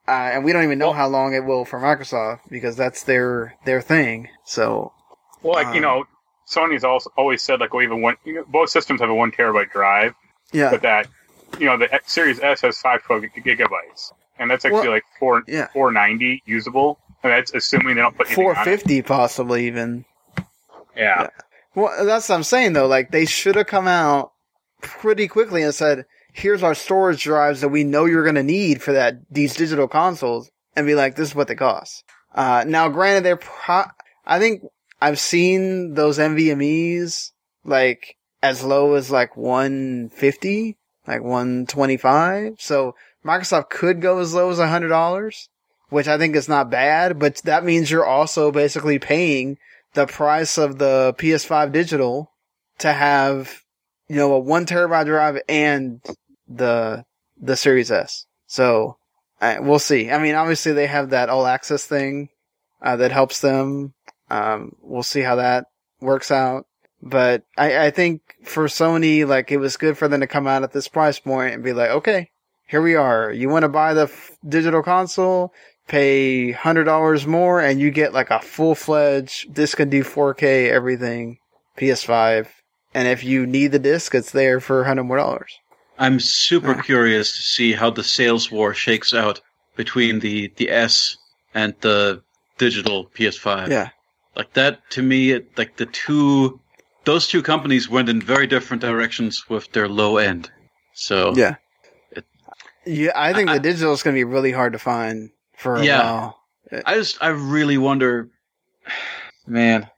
[0.09, 3.03] Uh, and we don't even know Well- how long it will for Microsoft because that's
[3.05, 4.29] their their thing.
[4.45, 4.93] So
[5.43, 6.05] well, like, you Um, know,
[6.49, 9.15] Sony's also always said, like, we have a one, you know, both systems have a
[9.15, 10.15] one terabyte drive,
[10.53, 11.09] yeah, but that,
[11.59, 14.13] you know, the X- Series S has 512 gigabytes.
[14.39, 15.69] And that's actually Well, like four, yeah.
[15.73, 16.99] 490 usable.
[17.23, 18.55] And that's assuming they don't put anything on it.
[18.55, 20.05] 450 possibly even.
[20.97, 21.23] Yeah.
[21.23, 21.29] Yeah.
[21.75, 22.87] Well, that's what I'm saying though.
[22.87, 24.33] Like they should have come out
[24.81, 28.83] pretty quickly and said, "Here's our storage drives that we know you're going to need
[28.83, 32.05] for that these digital consoles," and be like, "This is what they cost."
[32.35, 33.91] Uh, now, granted, they're pro-
[34.27, 34.63] I think
[35.01, 37.33] I've seen those NVMe's
[37.65, 42.55] like as low as like 150, like 125.
[42.59, 45.49] So Microsoft could go as low as hundred dollars,
[45.89, 47.19] which I think is not bad.
[47.19, 49.59] But that means you're also basically paying
[49.95, 52.33] the price of the PS5 digital
[52.79, 53.63] to have,
[54.09, 56.01] you know, a one terabyte drive and
[56.49, 57.05] the,
[57.41, 58.27] the Series S.
[58.47, 58.99] So,
[59.41, 60.11] uh, we'll see.
[60.11, 62.31] I mean, obviously they have that all access thing,
[62.83, 63.95] uh, that helps them.
[64.31, 65.67] Um, we'll see how that
[66.01, 66.67] works out.
[67.03, 70.63] But I, I think for Sony, like it was good for them to come out
[70.63, 72.31] at this price point and be like, okay,
[72.67, 73.31] here we are.
[73.31, 75.53] You want to buy the f- digital console?
[75.87, 80.69] pay hundred dollars more and you get like a full fledged this can do 4K
[80.71, 81.39] everything
[81.79, 82.49] PS5
[82.97, 85.53] and if you need the disc it's there for hundred more dollars.
[85.99, 89.41] I'm super curious to see how the sales war shakes out
[89.77, 91.17] between the, the S
[91.55, 92.23] and the
[92.59, 93.69] digital PS5.
[93.69, 93.89] Yeah.
[94.35, 96.61] Like that to me, it, like the two,
[97.05, 100.51] those two companies went in very different directions with their low end.
[100.95, 101.55] So Yeah.
[102.13, 102.27] It-
[102.85, 105.77] yeah, I think I- the digital is going to be really hard to find for
[105.77, 106.03] a Yeah.
[106.03, 106.41] while.
[106.85, 108.29] I just, I really wonder,
[109.47, 109.89] man,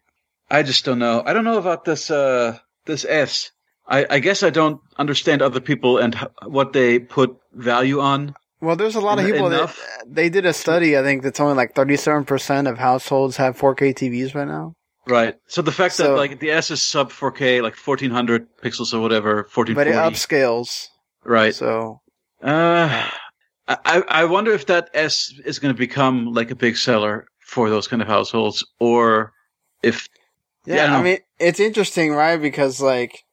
[0.51, 1.23] I just don't know.
[1.25, 2.59] I don't know about this, uh,
[2.89, 3.53] this S.
[3.87, 8.35] I, I guess I don't understand other people and h- what they put value on.
[8.61, 9.77] Well, there's a lot of En- people enough?
[9.77, 10.99] that they did a study.
[10.99, 14.75] I think that's only like 37% of households have 4K TVs right now.
[15.07, 15.37] Right.
[15.47, 19.01] So the fact So- that like the S is sub 4K, like 1400 pixels or
[19.01, 19.75] whatever, 1440.
[19.75, 20.13] But it 1440.
[20.13, 20.89] upscales.
[21.25, 21.55] right.
[21.55, 22.01] So,
[22.43, 23.09] Uh,
[23.69, 27.71] I, I wonder if that S is going to become like a big seller for
[27.71, 29.33] those kind of households, or
[29.83, 30.09] if
[30.69, 32.37] Yeah, I yeah, don't I mean, it's interesting, right?
[32.41, 33.25] Because like,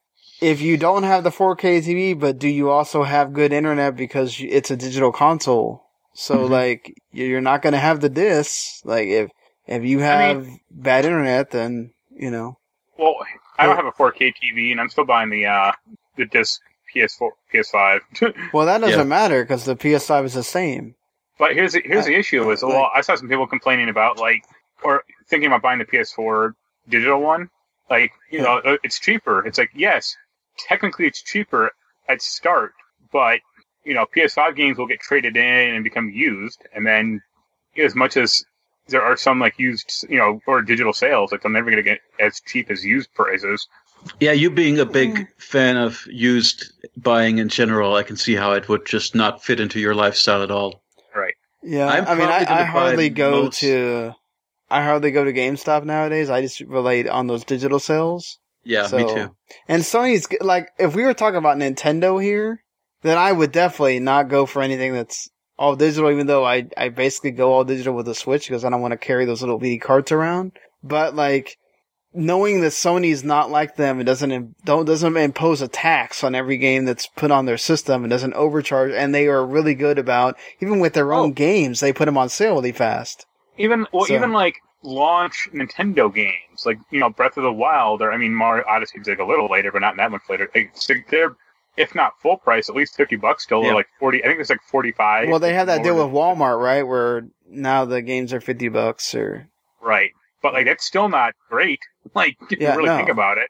[0.41, 4.37] if you don't have the 4K TV, but do you also have good internet because
[4.39, 5.83] it's a digital console?
[6.13, 6.49] So Mhm.
[6.49, 8.81] like, you- you're not going to have the discs.
[8.85, 9.29] Like, if
[9.67, 12.57] if you I have bad internet, then you know.
[12.97, 13.15] Well,
[13.57, 15.71] I don't have a 4K TV, and I'm still buying the uh
[16.17, 16.61] the disc
[16.93, 17.99] PS4, PS5.
[18.53, 19.03] Well, that doesn't Yeah.
[19.03, 20.95] matter because the PS5 is the same.
[21.37, 24.17] but here's the, here's the issue: is like- well, I saw some people complaining about
[24.19, 24.43] like
[24.83, 26.53] or thinking about buying the PS4
[26.89, 27.49] digital one.
[27.89, 29.45] Like, you know, uh, it's cheaper.
[29.45, 30.15] It's like yes,
[30.57, 31.71] technically it's cheaper
[32.09, 32.73] at start,
[33.11, 33.39] but
[33.83, 37.21] you know, PS5 games will get traded in and become used, and then
[37.77, 38.43] as much as
[38.87, 41.89] there are some like used, you know, or digital sales, like they're never going to
[41.89, 43.67] get as cheap as used prices.
[44.19, 44.91] yeah, you being a Mm.
[44.93, 49.43] big fan of used buying in general, I can see how it would just not
[49.43, 50.83] fit into your lifestyle at all.
[51.15, 51.33] Right.
[51.63, 54.13] Yeah, I'm I mean, I, probably I hardly go most- to,
[54.69, 56.29] I hardly go to GameStop nowadays.
[56.29, 58.39] I just relate on those digital sales.
[58.63, 59.35] Yeah, me too.
[59.67, 62.63] And Sony's like, if we were talking about Nintendo here,
[63.03, 66.09] then I would definitely not go for anything that's all digital.
[66.09, 68.93] Even though I I basically go all digital with the Switch because I don't want
[68.93, 70.53] to carry those little bitty carts around.
[70.83, 71.57] But like.
[72.17, 76.55] Knowing that Sony's not like them, it doesn't don't doesn't impose a tax on every
[76.55, 78.05] game that's put on their system.
[78.05, 81.33] and doesn't overcharge, and they are really good about even with their own Oh.
[81.33, 81.81] games.
[81.81, 83.25] They put them on sale really fast.
[83.57, 88.01] Even well, So- even like launch Nintendo games, like you know Breath of the Wild,
[88.01, 90.49] or I mean Mario Odyssey's like a little later, but not that much later.
[90.53, 90.73] Like,
[91.09, 91.35] they're
[91.77, 93.71] if not full price, at least fifty bucks still, Yeah.
[93.71, 94.23] or like forty.
[94.23, 95.27] I think it's like forty five.
[95.29, 96.83] Well, they have that deal with Walmart, right?
[96.83, 99.47] Where now the games are fifty bucks or
[99.81, 101.79] right, but like that's still not great.
[102.13, 102.97] Like if Yeah, you really no.
[102.97, 103.49] think about it.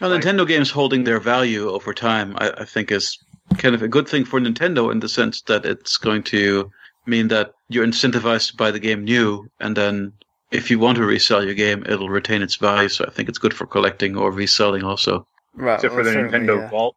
[0.00, 3.16] Well, Like- Nintendo games holding their value over time, I, I think, is
[3.58, 6.70] kind of a good thing for Nintendo in the sense that it's going to
[7.06, 10.12] mean that you're incentivized to buy the game new, and then
[10.50, 12.88] if you want to resell your game, it'll retain its value.
[12.88, 15.26] So I think it's good for collecting or reselling also.
[15.54, 15.74] right?
[15.76, 16.68] Except for well, the Nintendo yeah.
[16.70, 16.96] Vault.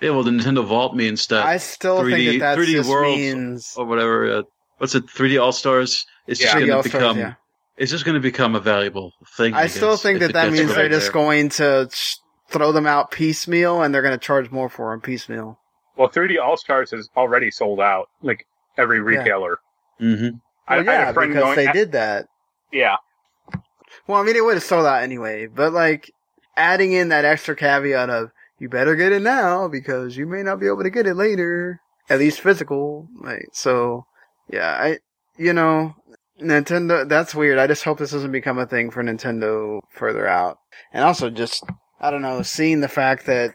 [0.00, 2.90] Yeah, well, the Nintendo Vault means that I still 3D think that that 3D just
[2.90, 4.38] Worlds means or whatever.
[4.38, 4.42] Uh,
[4.78, 5.06] what's it?
[5.06, 6.60] 3D All Stars is just Yeah.
[6.60, 7.18] 3D going to become.
[7.18, 7.34] yeah.
[7.76, 9.54] It's just going to become a valuable thing.
[9.54, 11.12] I still guess, think that that means they're just there.
[11.12, 12.16] going to sh-
[12.50, 15.58] throw them out piecemeal, and they're going to charge more for them piecemeal.
[15.96, 18.08] Well, 3D All Stars is already sold out.
[18.22, 18.46] Like
[18.76, 19.58] every retailer.
[20.00, 20.40] Mhm.
[20.68, 21.66] I, Well, I had yeah, a friend because going.
[21.66, 22.26] they did that.
[22.72, 22.96] Yeah,
[24.06, 26.10] Well, I mean, it would have sold out anyway, but like
[26.56, 30.60] adding in that extra caveat of you better get it now because you may not
[30.60, 33.08] be able to get it later, at least physical.
[33.20, 34.06] Like so,
[34.48, 34.98] yeah, I
[35.36, 35.94] you know
[36.40, 37.06] Nintendo.
[37.08, 37.58] That's weird.
[37.58, 40.58] I just hope this doesn't become a thing for Nintendo further out,
[40.92, 41.64] and also just
[42.00, 43.54] I don't know, seeing the fact that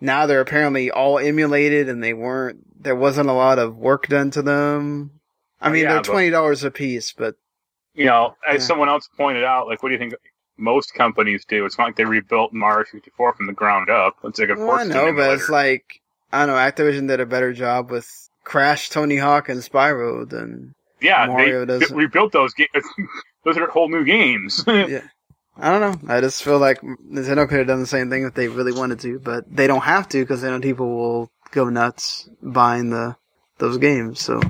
[0.00, 2.58] now they're apparently all emulated and they weren't.
[2.84, 5.10] There wasn't a lot of work done to them.
[5.60, 7.34] I mean, yeah, they're twenty dollars a piece, but
[7.94, 8.66] you know, as Yeah.
[8.66, 10.14] someone else pointed out, like, what do you think
[10.56, 11.64] most companies do?
[11.64, 14.16] It's not like they rebuilt Mario 64 from the ground up.
[14.24, 16.00] It's like, of Well, I know, but it's like
[16.32, 16.60] I don't know.
[16.60, 18.08] Activision did a better job with
[18.44, 22.68] Crash, Tony Hawk, and Spyro than yeah, Mario they doesn't- rebuilt those games.
[23.44, 24.62] those are whole new games.
[24.68, 25.02] yeah.
[25.56, 26.12] I don't know.
[26.12, 28.98] I just feel like Nintendo could have done the same thing if they really wanted
[29.00, 33.16] to, but they don't have to because they know people will go nuts buying the
[33.58, 34.20] those games.
[34.20, 34.40] So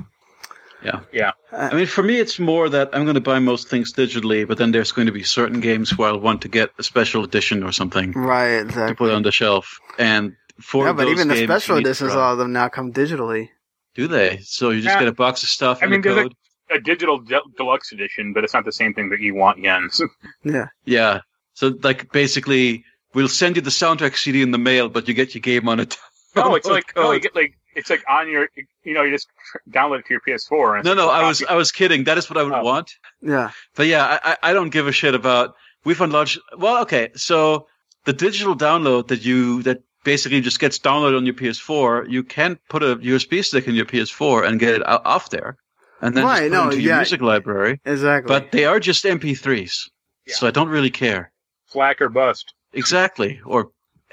[0.83, 0.99] Yeah.
[1.11, 1.31] Yeah.
[1.51, 4.47] Uh, I mean, for me, it's more that I'm going to buy most things digitally,
[4.47, 7.23] but then there's going to be certain games where I'll want to get a special
[7.23, 8.73] edition or something right, Exactly.
[8.73, 8.95] to exactly.
[9.07, 9.79] put on the shelf.
[9.97, 12.51] And for Yeah, but those even the special you need to editions, all of them
[12.53, 13.49] now come digitally.
[13.95, 14.39] do they?
[14.43, 14.99] So you just Yeah.
[14.99, 16.33] get a box of stuff I and mean, a there's a- code.
[16.77, 20.01] a digital de- deluxe edition, but it's not the same thing that you want Jens.
[20.43, 21.21] Yeah, Yeah.
[21.53, 22.83] So like basically,
[23.13, 25.79] we'll send you the soundtrack CD in the mail, but you get your game on
[25.79, 25.97] it.
[26.35, 28.47] No, oh, it's oh, like oh, you get like it's like on your,
[28.83, 29.27] you know, you just
[29.69, 30.75] download it to your PS4.
[30.77, 31.43] And No, no, I was.
[31.43, 32.05] I was kidding.
[32.05, 32.63] That is what I would Oh.
[32.63, 32.91] want.
[33.21, 33.51] yeah.
[33.75, 35.55] But yeah, I, I I don't give a shit about.
[35.83, 36.39] We've enlarged.
[36.57, 37.67] Well, okay, so
[38.05, 42.59] the digital download that you that basically just gets downloaded on your PS4, you can
[42.69, 45.57] put a USB stick in your PS4 and get it o- off there,
[46.01, 46.97] and then just Right, put no, it into your yeah.
[46.99, 47.81] music library.
[47.85, 48.27] Exactly.
[48.27, 49.89] But they are just MP3s.
[50.27, 50.35] Yeah.
[50.35, 51.31] so I don't really care.
[51.71, 52.53] FLAC or bust.
[52.73, 53.65] Exactly, or a-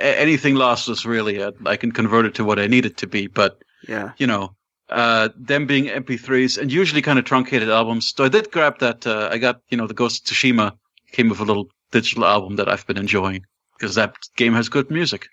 [0.02, 1.42] anything lossless really.
[1.42, 4.12] I, I can convert it to what I need it to be, but Yeah.
[4.18, 4.54] you know,
[4.90, 8.12] uh, them being MP3s and usually kind of truncated albums.
[8.14, 9.06] So I did grab that.
[9.06, 10.72] Uh, I got you know the Ghost of Tsushima
[11.12, 13.44] came with a little digital album that I've been enjoying
[13.78, 15.28] because that game has good music.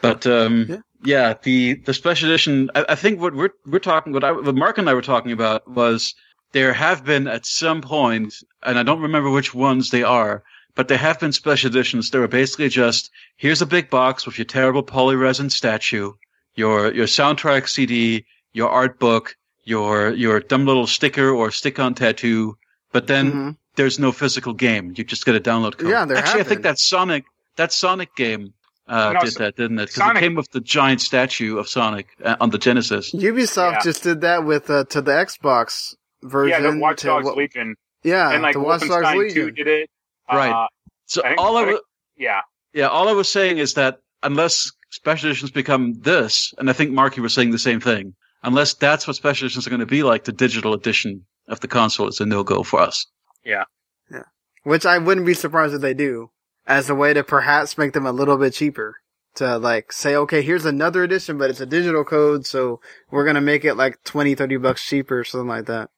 [0.00, 0.76] But um, Yeah.
[1.04, 1.34] yeah.
[1.42, 2.70] the the special edition.
[2.74, 5.32] I, I think what we're we're talking what, I, what Marc and I were talking
[5.32, 6.14] about was
[6.52, 10.42] there have been at some point, and I don't remember which ones they are,
[10.78, 14.38] but there have been special editions that were basically just here's a big box with
[14.38, 16.12] your terrible polyresin statue,
[16.54, 22.56] your your soundtrack CD, your art book, your your dumb little sticker or stick-on tattoo,
[22.92, 23.56] but then Mhm.
[23.74, 24.94] there's no physical game.
[24.96, 25.90] You just get a download code.
[25.90, 27.24] Yeah, there Actually, I think that Sonic
[27.56, 28.54] that Sonic game
[28.86, 29.88] uh, No, did that, didn't it?
[29.92, 33.12] Because it came with the giant statue of Sonic uh, on the Genesis.
[33.12, 33.80] Ubisoft Yeah.
[33.82, 36.62] just did that with uh, to the Xbox version.
[36.64, 37.74] Yeah, the Watch Dogs what- Legion.
[38.04, 39.54] Yeah, and like the Watch Dogs Wolfenstein 2 Legion.
[39.56, 39.90] did it.
[40.30, 40.52] Right.
[40.52, 40.66] Uh,
[41.06, 41.78] So I think- all I, I wa-
[42.16, 42.40] yeah.
[42.74, 46.90] yeah, all I was saying is that unless special editions become this, and I think
[46.92, 50.02] Marky was saying the same thing, unless that's what special editions are going to be
[50.02, 53.06] like, the digital edition of the console is a no go for us.
[53.44, 53.64] Yeah.
[54.10, 54.24] Yeah.
[54.64, 56.30] Which I wouldn't be surprised if they do,
[56.66, 58.96] as a way to perhaps make them a little bit cheaper.
[59.36, 63.40] To like say, okay, here's another edition, but it's a digital code, so we're gonna
[63.40, 65.90] make it like 20, 30 bucks cheaper, or something like that.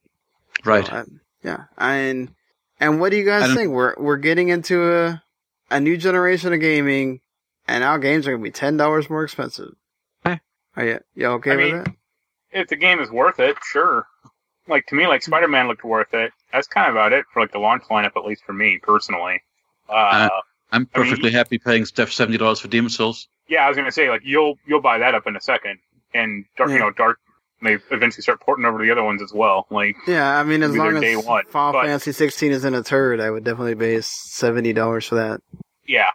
[0.65, 0.87] Right.
[0.87, 1.05] So, I-
[1.43, 2.35] yeah, and
[2.81, 3.71] and what do you guys think?
[3.71, 5.23] We're we're getting into a
[5.71, 7.21] a new generation of gaming,
[7.69, 9.75] and our games are gonna be ten dollars more expensive.
[10.25, 10.39] Eh.
[10.77, 11.95] Are you you okay I with mean, that?
[12.53, 14.07] If the game is worth it, sure.
[14.67, 16.33] Like to me, like Spider Man looked worth it.
[16.53, 19.41] That's kind of about it for like the launch lineup, at least for me personally.
[19.89, 20.33] Uh, I'm
[20.73, 23.29] I mean, perfectly happy paying Steph seventy dollars for Demon's Souls.
[23.49, 25.79] yeah, I was gonna say like you'll you'll buy that up in a second,
[26.15, 26.75] and dark, Yeah.
[26.77, 27.19] you know, Dark
[27.61, 29.67] may eventually start porting over the other ones as well.
[29.71, 32.53] Like Yeah, I mean, as Maybe long they're as day one, Final but- Fantasy 16
[32.53, 35.41] is in a turd, I would definitely pay seventy dollars for that.
[35.87, 36.11] Yeah,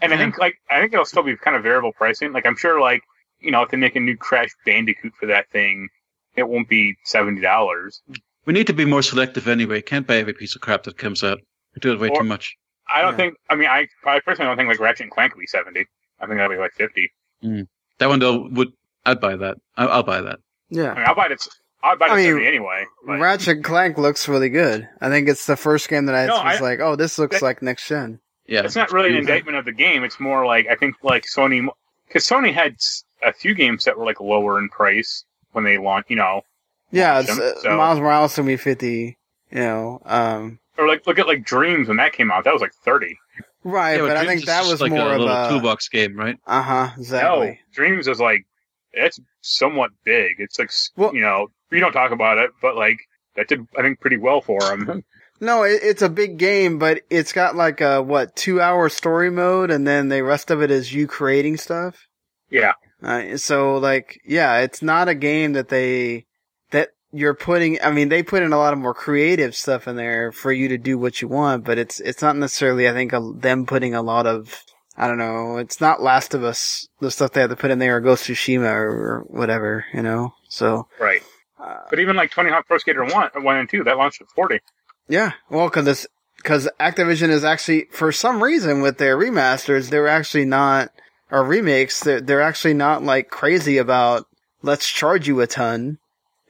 [0.00, 2.32] and I think like I think it'll still be kind of variable pricing.
[2.32, 3.02] Like I'm sure like
[3.40, 5.88] you know if they make a new Crash Bandicoot for that thing,
[6.36, 8.02] it won't be seventy dollars.
[8.46, 9.82] We need to be more selective anyway.
[9.82, 11.38] Can't buy every piece of crap that comes out.
[11.74, 12.56] We do it way Or- too much.
[12.92, 13.16] I don't Yeah.
[13.18, 13.34] think.
[13.48, 15.86] I mean, I, I personally don't think like Ratchet and Clank will be seventy.
[16.18, 17.12] I think that'll be like fifty.
[17.42, 17.62] Hmm.
[17.98, 18.72] That one though would
[19.04, 19.58] I'd buy that.
[19.76, 20.38] I, I'll buy that.
[20.70, 21.46] Yeah, I mean, I'll buy it.
[21.82, 22.84] I'll buy it I mean, seventy anyway.
[23.06, 24.88] But Ratchet and Clank looks really good.
[25.00, 27.36] I think it's the first game that I No, was I- like, oh, this looks
[27.40, 28.20] that- like next gen.
[28.46, 30.02] Yeah, it's not really an indictment of the game.
[30.02, 31.68] It's more like I think like Sony,
[32.08, 32.76] because Sony had
[33.22, 36.10] a few games that were like lower in price when they launched.
[36.10, 36.42] You know,
[36.90, 39.16] Yeah, it's, them, uh, Miles Morales to be 50.
[39.52, 42.44] You know, um, or like look at like Dreams when that came out.
[42.44, 43.18] That was like thirty.
[43.64, 46.16] right, Yeah, but I think that was like more a of little a toolbox game,
[46.16, 46.36] right?
[46.46, 47.60] uh huh No, exactly.
[47.72, 48.46] Dreams is like
[48.92, 50.36] it's somewhat big.
[50.38, 52.98] It's like Well- you know we don't talk about it, but like
[53.36, 55.04] that did I think pretty well for them.
[55.42, 59.30] No, it, it's a big game, but it's got like a what two hour story
[59.30, 61.96] mode, and then the rest of it is you creating stuff.
[62.50, 62.72] yeah,
[63.02, 66.26] Uh, so like, yeah, it's not a game that they,
[66.72, 69.96] that you're putting, I mean, they put in a lot of more creative stuff in
[69.96, 73.14] there for you to do what you want, but it's, it's not necessarily, I think,
[73.14, 74.62] a, them putting a lot of,
[75.00, 77.78] I don't know, it's not Last of Us, the stuff they have to put in
[77.78, 80.34] there, or Ghost of Tsushima, or, whatever, you know?
[80.50, 81.22] So, right.
[81.58, 84.28] uh, But even like Tony Hawk Pro Skater one, one and two, that launched at
[84.28, 84.60] forty.
[85.08, 86.06] yeah, well, cause it's,
[86.42, 90.90] cause Activision is actually, for some reason with their remasters, they're actually not,
[91.30, 94.26] or remakes, they're, they're actually not like crazy about,
[94.62, 95.96] let's charge you a ton,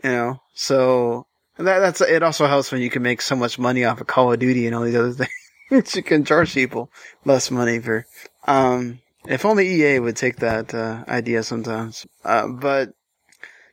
[0.02, 0.40] you know?
[0.54, 1.26] So,
[1.56, 4.32] that, that's, it also helps when you can make so much money off of Call
[4.32, 5.12] of Duty and all these other
[5.70, 5.94] things.
[5.94, 6.90] you can charge people
[7.24, 8.04] less money for,
[8.50, 12.06] um, if only EA would take that, uh, idea sometimes.
[12.24, 12.90] Uh, but,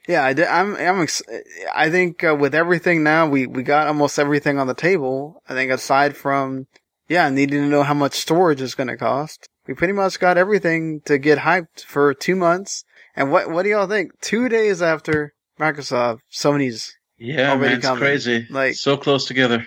[0.07, 1.21] yeah, I did, I'm, I'm, ex-
[1.73, 5.41] I think, uh, with everything now, we, we got almost everything on the table.
[5.49, 6.67] I think aside from,
[7.07, 9.47] yeah, needing to know how much storage is going to cost.
[9.67, 12.83] We pretty much got everything to get hyped for two months.
[13.15, 14.11] And what, what do y'all think?
[14.21, 18.01] Two days after Microsoft, Sony's, Yeah, Already man, it's coming.
[18.01, 18.47] crazy.
[18.49, 19.65] Like- so close together.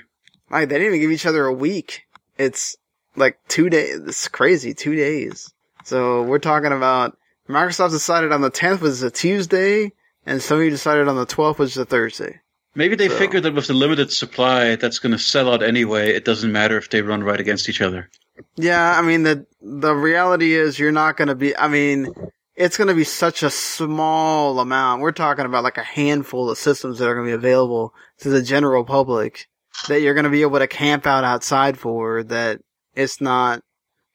[0.50, 2.02] like, they didn't even give each other a week.
[2.38, 2.76] It's
[3.20, 4.00] like two days.
[4.06, 4.74] It's crazy.
[4.74, 5.52] Two days.
[5.84, 7.16] So we're talking about
[7.48, 9.92] Microsoft decided on the 10th was a Tuesday
[10.26, 12.40] and Sony decided on the 12th was a Thursday.
[12.74, 16.10] Maybe they So- figured that with the limited supply that's going to sell out anyway,
[16.14, 18.08] it doesn't matter if they run right against each other.
[18.56, 21.54] Yeah, I mean the the reality is you're not going to be.
[21.56, 22.08] I mean,
[22.54, 25.02] it's going to be such a small amount.
[25.02, 28.30] We're talking about like a handful of systems that are going to be available to
[28.30, 29.46] the general public
[29.88, 32.22] that you're going to be able to camp out outside for.
[32.22, 32.60] That
[32.94, 33.62] it's not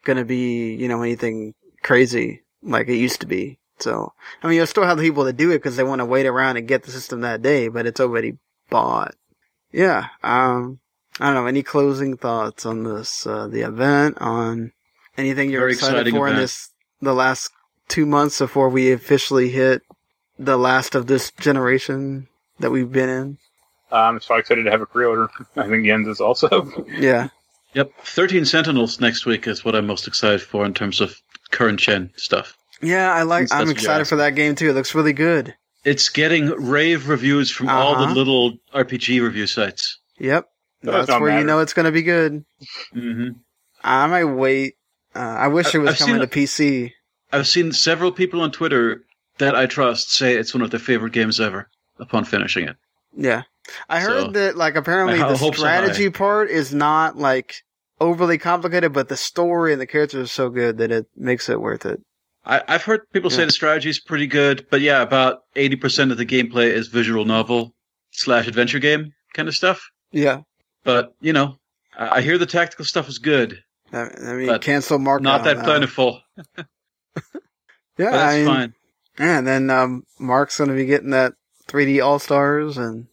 [0.04, 1.54] going to be you know anything
[1.84, 3.60] crazy like it used to be.
[3.80, 6.06] So I mean, you'll still have the people that do it because they want to
[6.06, 8.38] wait around and get the system that day, but it's already
[8.70, 9.16] bought.
[9.72, 10.08] Yeah.
[10.24, 10.80] Um.
[11.20, 11.46] I don't know.
[11.46, 14.74] Any closing thoughts on this, uh, the event, on
[15.18, 16.72] anything you're Very excited exciting for in this,
[17.02, 17.52] the last
[17.88, 19.82] two months before we officially hit
[20.38, 22.28] the last of this generation
[22.60, 23.38] that we've been in?
[23.92, 25.30] I'm so excited to have a pre-order.
[25.56, 26.70] I think Jens is also.
[26.90, 27.30] Yeah.
[27.76, 31.16] Yep, 13 Sentinels next week is what I'm most excited for in terms of
[31.52, 32.58] current gen stuff.
[32.82, 34.70] Yeah, I like, Since I'm excited for that game too.
[34.70, 35.54] It looks really good.
[35.84, 38.14] It's getting rave reviews from all the Uh-huh.
[38.14, 40.00] little RPG review sites.
[40.20, 40.48] Yep.
[40.84, 42.44] That That's don't where you know it's going to be good.
[42.94, 43.30] hmm
[43.84, 44.76] I might wait.
[45.16, 46.92] Uh, I wish I- it was I've coming seen to PC.
[47.32, 49.04] I've seen several people on Twitter
[49.38, 51.70] that I trust say it's one of their favorite games ever
[52.00, 52.78] upon finishing it.
[53.16, 53.44] Yeah.
[53.90, 56.10] I heard So, that like apparently the strategy high.
[56.10, 57.56] part is not like
[58.00, 61.60] overly complicated, but the story and the characters are so good that it makes it
[61.62, 62.02] worth it.
[62.46, 66.18] I, I've heard people say the strategy is pretty good, but yeah, about 80% of
[66.18, 67.74] the gameplay is visual novel
[68.12, 69.90] slash adventure game kind of stuff.
[70.12, 70.42] Yeah.
[70.84, 71.56] But, you know,
[71.98, 73.58] I, I hear the tactical stuff is good,
[73.92, 76.22] I, I mean, cancel mark not that plentiful.
[77.98, 78.74] Yeah, But that's I mean, fine.
[79.20, 81.34] Yeah, and then um, Marc's going to be getting that
[81.70, 83.08] 3D All Stars, and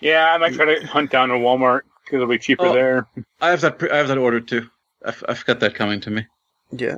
[0.00, 2.72] yeah, I might try to hunt down a Walmart because it'll be cheaper Oh.
[2.72, 3.06] there.
[3.40, 3.78] I have that.
[3.78, 4.68] Pre- I have that ordered too.
[5.04, 6.26] I've, I've got that coming to me.
[6.72, 6.96] yeah.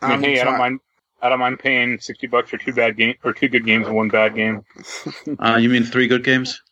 [0.00, 0.80] I mean, I'm hey, I don't try- mind.
[1.20, 3.96] I don't mind paying sixty bucks for two bad game or two good games and
[3.96, 4.64] one bad game.
[5.38, 6.62] Uh, you mean three good games?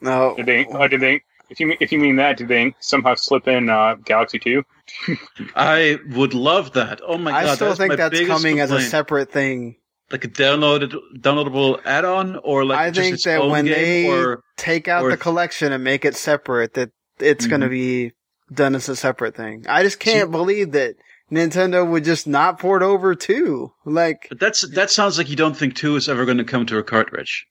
[0.00, 0.66] No, Did they?
[0.66, 1.20] Uh, did they?
[1.50, 4.64] If you mean- if you mean that, did they somehow slip in uh, Galaxy Two?
[5.54, 7.00] I would love that.
[7.06, 7.44] Oh my god!
[7.44, 8.90] I still that's think my that's biggest coming as a complaint.
[8.90, 9.76] separate thing.
[10.10, 14.08] Like a downloaded downloadable add-on, or like I just think its that own when they
[14.08, 18.08] or take out or- the collection and make it separate, that it's going to mm-hmm.
[18.08, 18.12] be
[18.52, 19.64] done as a separate thing.
[19.68, 20.96] I just can't believe that
[21.30, 23.72] Nintendo would just not port over two.
[23.84, 26.66] Like, but that's that sounds like you don't think two is ever going to come
[26.66, 27.46] to a cartridge.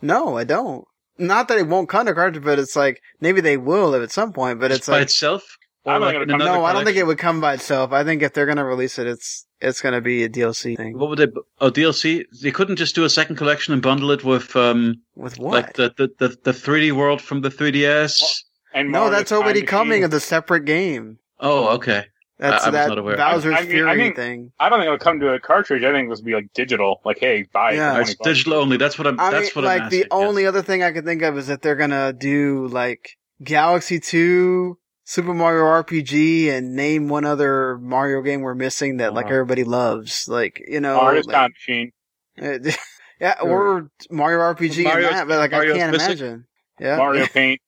[0.00, 0.84] no, I don't.
[1.18, 4.32] Not that it won't come to cartridge, but it's like maybe they will at some
[4.32, 4.58] point.
[4.58, 5.56] But Just it's by like itself.
[5.86, 7.92] I'm Or not gonna in come- no, I don't think it would come by itself.
[7.92, 10.76] I think if they're going to release it, it's it's going to be a DLC
[10.76, 10.98] thing.
[10.98, 11.28] What would they?
[11.60, 12.24] Oh, DLC.
[12.42, 15.52] They couldn't just do a second collection and bundle it with um With what?
[15.52, 18.42] like the the the, the 3D world from the 3DS.
[18.74, 21.18] And no, that's already coming as a separate game.
[21.40, 22.04] Oh, okay.
[22.38, 23.16] That's I- I was that not aware.
[23.16, 24.52] Bowser's I mean- I Fury mean- thing.
[24.60, 25.82] I don't think it'll come to a cartridge.
[25.82, 27.00] I think this will be like digital.
[27.06, 27.72] Like, hey, buy.
[27.72, 27.94] Yeah.
[27.94, 28.76] for It's digital only.
[28.76, 29.18] That's what I'm.
[29.18, 30.28] I that's mean, what I'm like the asking, yes.
[30.28, 34.78] only other thing I could think of is that they're gonna do like Galaxy Two,
[35.10, 39.34] Super Mario RPG, and name one other Mario game we're missing that like Uh-huh.
[39.34, 40.28] everybody loves.
[40.28, 41.92] Like you know, Artist like- Time Machine.
[43.20, 46.06] yeah, or Mario RPG Mario's- and that, but like Mario's I can't missing.
[46.10, 46.46] imagine.
[46.78, 47.60] Yeah, Mario Paint.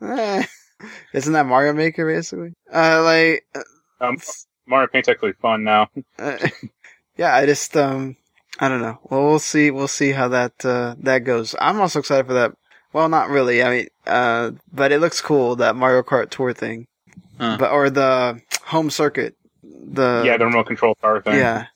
[1.12, 2.52] Isn't that Mario Maker basically?
[2.72, 3.44] Uh, like,
[4.00, 4.16] Um,
[4.66, 5.88] Mario Paint's actually fun now.
[6.18, 6.38] uh,
[7.16, 8.16] yeah, I just um,
[8.60, 8.98] I don't know.
[9.04, 9.70] Well, we'll see.
[9.72, 11.54] We'll see how that uh, that goes.
[11.60, 12.52] I'm also excited for that.
[12.92, 13.62] Well, not really.
[13.62, 16.86] I mean, uh, but it looks cool that Mario Kart Tour thing,
[17.58, 19.36] but or the home circuit.
[19.62, 21.36] The yeah, the remote control car thing.
[21.36, 21.66] yeah.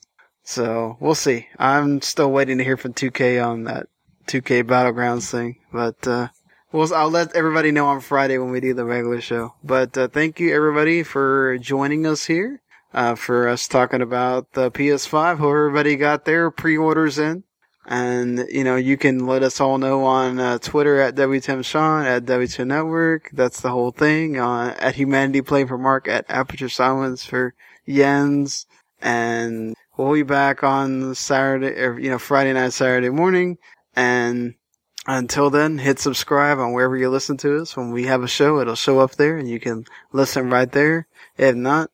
[0.43, 1.47] So we'll see.
[1.59, 3.87] I'm still waiting to hear from 2K on that
[4.27, 6.29] 2K Battlegrounds thing, but uh,
[6.71, 9.55] we'll I'll let everybody know on Friday when we do the regular show.
[9.63, 12.61] But uh, thank you everybody for joining us here.
[12.93, 15.37] Uh, for us talking about the PS5.
[15.37, 17.43] Hope everybody got their pre-orders in.
[17.89, 22.25] And, you know, you can let us all know on uh, Twitter at W2MSean, at
[22.25, 23.29] W2 Network.
[23.31, 24.37] That's the whole thing.
[24.37, 27.53] Uh, at Humanity Play for Marc, at Aperture Silence for
[27.87, 28.65] Jens.
[29.01, 33.57] And we'll be back on Saturday, or, you know, Friday night, Saturday morning.
[33.95, 34.55] And
[35.07, 37.77] until then, hit subscribe on wherever you listen to us.
[37.77, 41.07] When we have a show, it'll show up there and you can listen right there.
[41.37, 41.89] If not,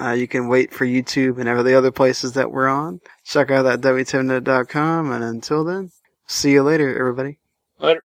[0.00, 3.00] uh, you can wait for YouTube and every the other places that we're on.
[3.24, 5.12] Check out that W2Mnet.com.
[5.12, 5.90] And until then,
[6.26, 7.38] see you later, everybody.
[7.78, 8.02] Later.